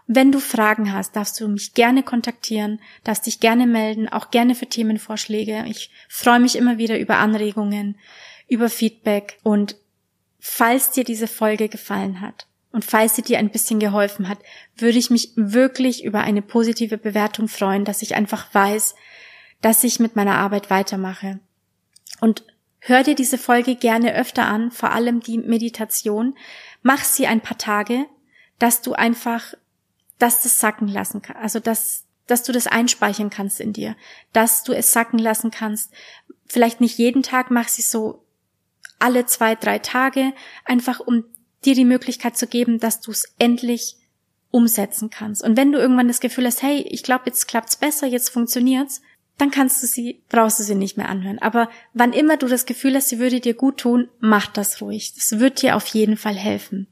Wenn 0.06 0.30
du 0.30 0.38
Fragen 0.38 0.92
hast, 0.92 1.16
darfst 1.16 1.40
du 1.40 1.48
mich 1.48 1.74
gerne 1.74 2.04
kontaktieren, 2.04 2.80
darfst 3.02 3.26
dich 3.26 3.40
gerne 3.40 3.66
melden, 3.66 4.08
auch 4.08 4.30
gerne 4.30 4.54
für 4.54 4.68
Themenvorschläge. 4.68 5.64
Ich 5.66 5.90
freue 6.08 6.38
mich 6.38 6.54
immer 6.54 6.78
wieder 6.78 7.00
über 7.00 7.18
Anregungen, 7.18 7.98
über 8.46 8.70
Feedback 8.70 9.40
und 9.42 9.74
falls 10.38 10.92
dir 10.92 11.02
diese 11.02 11.26
Folge 11.26 11.68
gefallen 11.68 12.20
hat 12.20 12.46
und 12.70 12.84
falls 12.84 13.16
sie 13.16 13.22
dir 13.22 13.40
ein 13.40 13.50
bisschen 13.50 13.80
geholfen 13.80 14.28
hat, 14.28 14.38
würde 14.76 14.98
ich 14.98 15.10
mich 15.10 15.32
wirklich 15.34 16.04
über 16.04 16.20
eine 16.20 16.42
positive 16.42 16.96
Bewertung 16.96 17.48
freuen, 17.48 17.84
dass 17.84 18.02
ich 18.02 18.14
einfach 18.14 18.54
weiß, 18.54 18.94
dass 19.62 19.82
ich 19.82 19.98
mit 19.98 20.14
meiner 20.14 20.38
Arbeit 20.38 20.70
weitermache. 20.70 21.40
Und 22.20 22.44
hör 22.88 23.02
dir 23.02 23.14
diese 23.14 23.38
Folge 23.38 23.76
gerne 23.76 24.14
öfter 24.14 24.46
an, 24.46 24.70
vor 24.70 24.92
allem 24.92 25.20
die 25.20 25.38
Meditation. 25.38 26.36
Mach 26.82 27.04
sie 27.04 27.26
ein 27.26 27.40
paar 27.40 27.58
Tage, 27.58 28.06
dass 28.58 28.82
du 28.82 28.94
einfach 28.94 29.54
dass 30.18 30.42
das 30.42 30.58
sacken 30.58 30.88
lassen 30.88 31.22
kann, 31.22 31.36
also 31.36 31.60
dass, 31.60 32.04
dass 32.26 32.42
du 32.42 32.52
das 32.52 32.66
einspeichern 32.66 33.30
kannst 33.30 33.60
in 33.60 33.72
dir, 33.72 33.96
dass 34.32 34.64
du 34.64 34.72
es 34.72 34.92
sacken 34.92 35.18
lassen 35.18 35.50
kannst. 35.50 35.92
Vielleicht 36.46 36.80
nicht 36.80 36.98
jeden 36.98 37.22
Tag, 37.22 37.50
mach 37.50 37.68
sie 37.68 37.82
so 37.82 38.24
alle 38.98 39.26
zwei, 39.26 39.54
drei 39.56 39.78
Tage, 39.78 40.32
einfach 40.64 41.00
um 41.00 41.24
dir 41.64 41.74
die 41.74 41.84
Möglichkeit 41.84 42.36
zu 42.36 42.46
geben, 42.46 42.80
dass 42.80 43.00
du 43.00 43.10
es 43.10 43.34
endlich 43.38 43.96
umsetzen 44.50 45.10
kannst. 45.10 45.42
Und 45.42 45.56
wenn 45.56 45.72
du 45.72 45.78
irgendwann 45.78 46.08
das 46.08 46.20
Gefühl 46.20 46.46
hast, 46.46 46.62
hey, 46.62 46.80
ich 46.80 47.02
glaube, 47.02 47.24
jetzt 47.26 47.46
klappt's 47.46 47.76
besser, 47.76 48.06
jetzt 48.06 48.30
funktioniert's, 48.30 49.02
dann 49.38 49.50
kannst 49.50 49.82
du 49.82 49.86
sie, 49.86 50.22
brauchst 50.28 50.58
du 50.58 50.62
sie 50.62 50.74
nicht 50.74 50.96
mehr 50.96 51.08
anhören. 51.08 51.38
Aber 51.38 51.68
wann 51.92 52.12
immer 52.12 52.36
du 52.36 52.48
das 52.48 52.66
Gefühl 52.66 52.94
hast, 52.94 53.08
sie 53.08 53.18
würde 53.18 53.40
dir 53.40 53.54
gut 53.54 53.78
tun, 53.78 54.08
mach 54.18 54.46
das 54.46 54.80
ruhig. 54.80 55.14
Das 55.14 55.38
wird 55.38 55.62
dir 55.62 55.76
auf 55.76 55.86
jeden 55.86 56.16
Fall 56.16 56.34
helfen. 56.34 56.86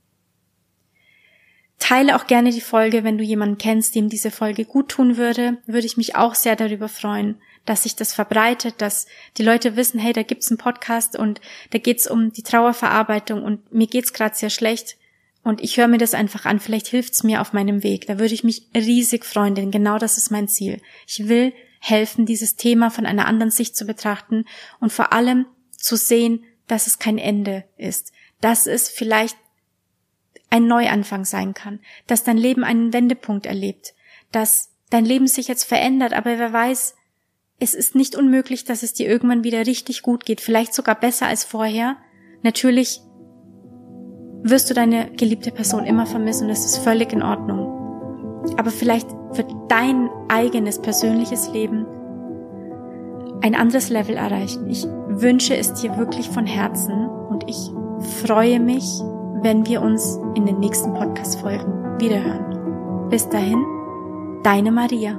Teile 1.78 2.16
auch 2.16 2.26
gerne 2.26 2.50
die 2.50 2.60
Folge, 2.60 3.04
wenn 3.04 3.18
du 3.18 3.24
jemanden 3.24 3.58
kennst, 3.58 3.94
dem 3.94 4.08
diese 4.08 4.30
Folge 4.30 4.64
gut 4.64 4.90
tun 4.90 5.16
würde. 5.16 5.58
Würde 5.66 5.86
ich 5.86 5.96
mich 5.96 6.16
auch 6.16 6.34
sehr 6.34 6.56
darüber 6.56 6.88
freuen, 6.88 7.36
dass 7.66 7.82
sich 7.82 7.96
das 7.96 8.12
verbreitet, 8.14 8.76
dass 8.78 9.06
die 9.36 9.42
Leute 9.42 9.76
wissen, 9.76 9.98
hey, 9.98 10.12
da 10.12 10.22
gibt's 10.22 10.50
einen 10.50 10.58
Podcast 10.58 11.18
und 11.18 11.40
da 11.70 11.78
geht's 11.78 12.06
um 12.06 12.32
die 12.32 12.42
Trauerverarbeitung 12.42 13.42
und 13.42 13.72
mir 13.72 13.86
geht's 13.86 14.12
gerade 14.12 14.34
sehr 14.34 14.50
schlecht 14.50 14.96
und 15.44 15.62
ich 15.62 15.76
höre 15.76 15.88
mir 15.88 15.98
das 15.98 16.14
einfach 16.14 16.46
an. 16.46 16.58
Vielleicht 16.58 16.88
hilft's 16.88 17.22
mir 17.22 17.40
auf 17.40 17.52
meinem 17.52 17.82
Weg. 17.82 18.06
Da 18.06 18.18
würde 18.18 18.34
ich 18.34 18.44
mich 18.44 18.66
riesig 18.74 19.26
freuen, 19.26 19.54
denn 19.54 19.70
genau 19.70 19.98
das 19.98 20.16
ist 20.16 20.30
mein 20.30 20.48
Ziel. 20.48 20.80
Ich 21.06 21.28
will 21.28 21.52
helfen, 21.84 22.24
dieses 22.24 22.56
Thema 22.56 22.90
von 22.90 23.04
einer 23.04 23.26
anderen 23.26 23.50
Sicht 23.50 23.76
zu 23.76 23.84
betrachten 23.84 24.46
und 24.80 24.90
vor 24.90 25.12
allem 25.12 25.44
zu 25.76 25.96
sehen, 25.96 26.44
dass 26.66 26.86
es 26.86 26.98
kein 26.98 27.18
Ende 27.18 27.64
ist, 27.76 28.12
dass 28.40 28.66
es 28.66 28.88
vielleicht 28.88 29.36
ein 30.48 30.66
Neuanfang 30.66 31.26
sein 31.26 31.52
kann, 31.52 31.80
dass 32.06 32.24
dein 32.24 32.38
Leben 32.38 32.64
einen 32.64 32.94
Wendepunkt 32.94 33.44
erlebt, 33.44 33.94
dass 34.32 34.70
dein 34.88 35.04
Leben 35.04 35.26
sich 35.26 35.46
jetzt 35.46 35.64
verändert, 35.64 36.14
aber 36.14 36.38
wer 36.38 36.52
weiß, 36.52 36.94
es 37.58 37.74
ist 37.74 37.94
nicht 37.94 38.16
unmöglich, 38.16 38.64
dass 38.64 38.82
es 38.82 38.94
dir 38.94 39.06
irgendwann 39.06 39.44
wieder 39.44 39.66
richtig 39.66 40.00
gut 40.02 40.24
geht, 40.24 40.40
vielleicht 40.40 40.72
sogar 40.72 40.98
besser 40.98 41.26
als 41.26 41.44
vorher. 41.44 41.98
Natürlich 42.42 43.00
wirst 44.42 44.70
du 44.70 44.74
deine 44.74 45.10
geliebte 45.12 45.50
Person 45.50 45.84
immer 45.84 46.06
vermissen 46.06 46.44
und 46.44 46.48
das 46.48 46.64
ist 46.64 46.78
völlig 46.78 47.12
in 47.12 47.22
Ordnung. 47.22 47.73
Aber 48.56 48.70
vielleicht 48.70 49.10
wird 49.32 49.52
dein 49.68 50.08
eigenes 50.28 50.78
persönliches 50.80 51.50
Leben 51.52 51.86
ein 53.42 53.54
anderes 53.54 53.90
Level 53.90 54.16
erreichen. 54.16 54.68
Ich 54.70 54.86
wünsche 55.08 55.56
es 55.56 55.74
dir 55.74 55.96
wirklich 55.98 56.28
von 56.28 56.46
Herzen 56.46 57.08
und 57.28 57.44
ich 57.48 57.70
freue 58.24 58.60
mich, 58.60 58.84
wenn 59.42 59.66
wir 59.66 59.82
uns 59.82 60.18
in 60.34 60.46
den 60.46 60.60
nächsten 60.60 60.94
Podcast-Folgen 60.94 62.00
wiederhören. 62.00 63.08
Bis 63.10 63.28
dahin, 63.28 63.62
deine 64.42 64.72
Maria. 64.72 65.18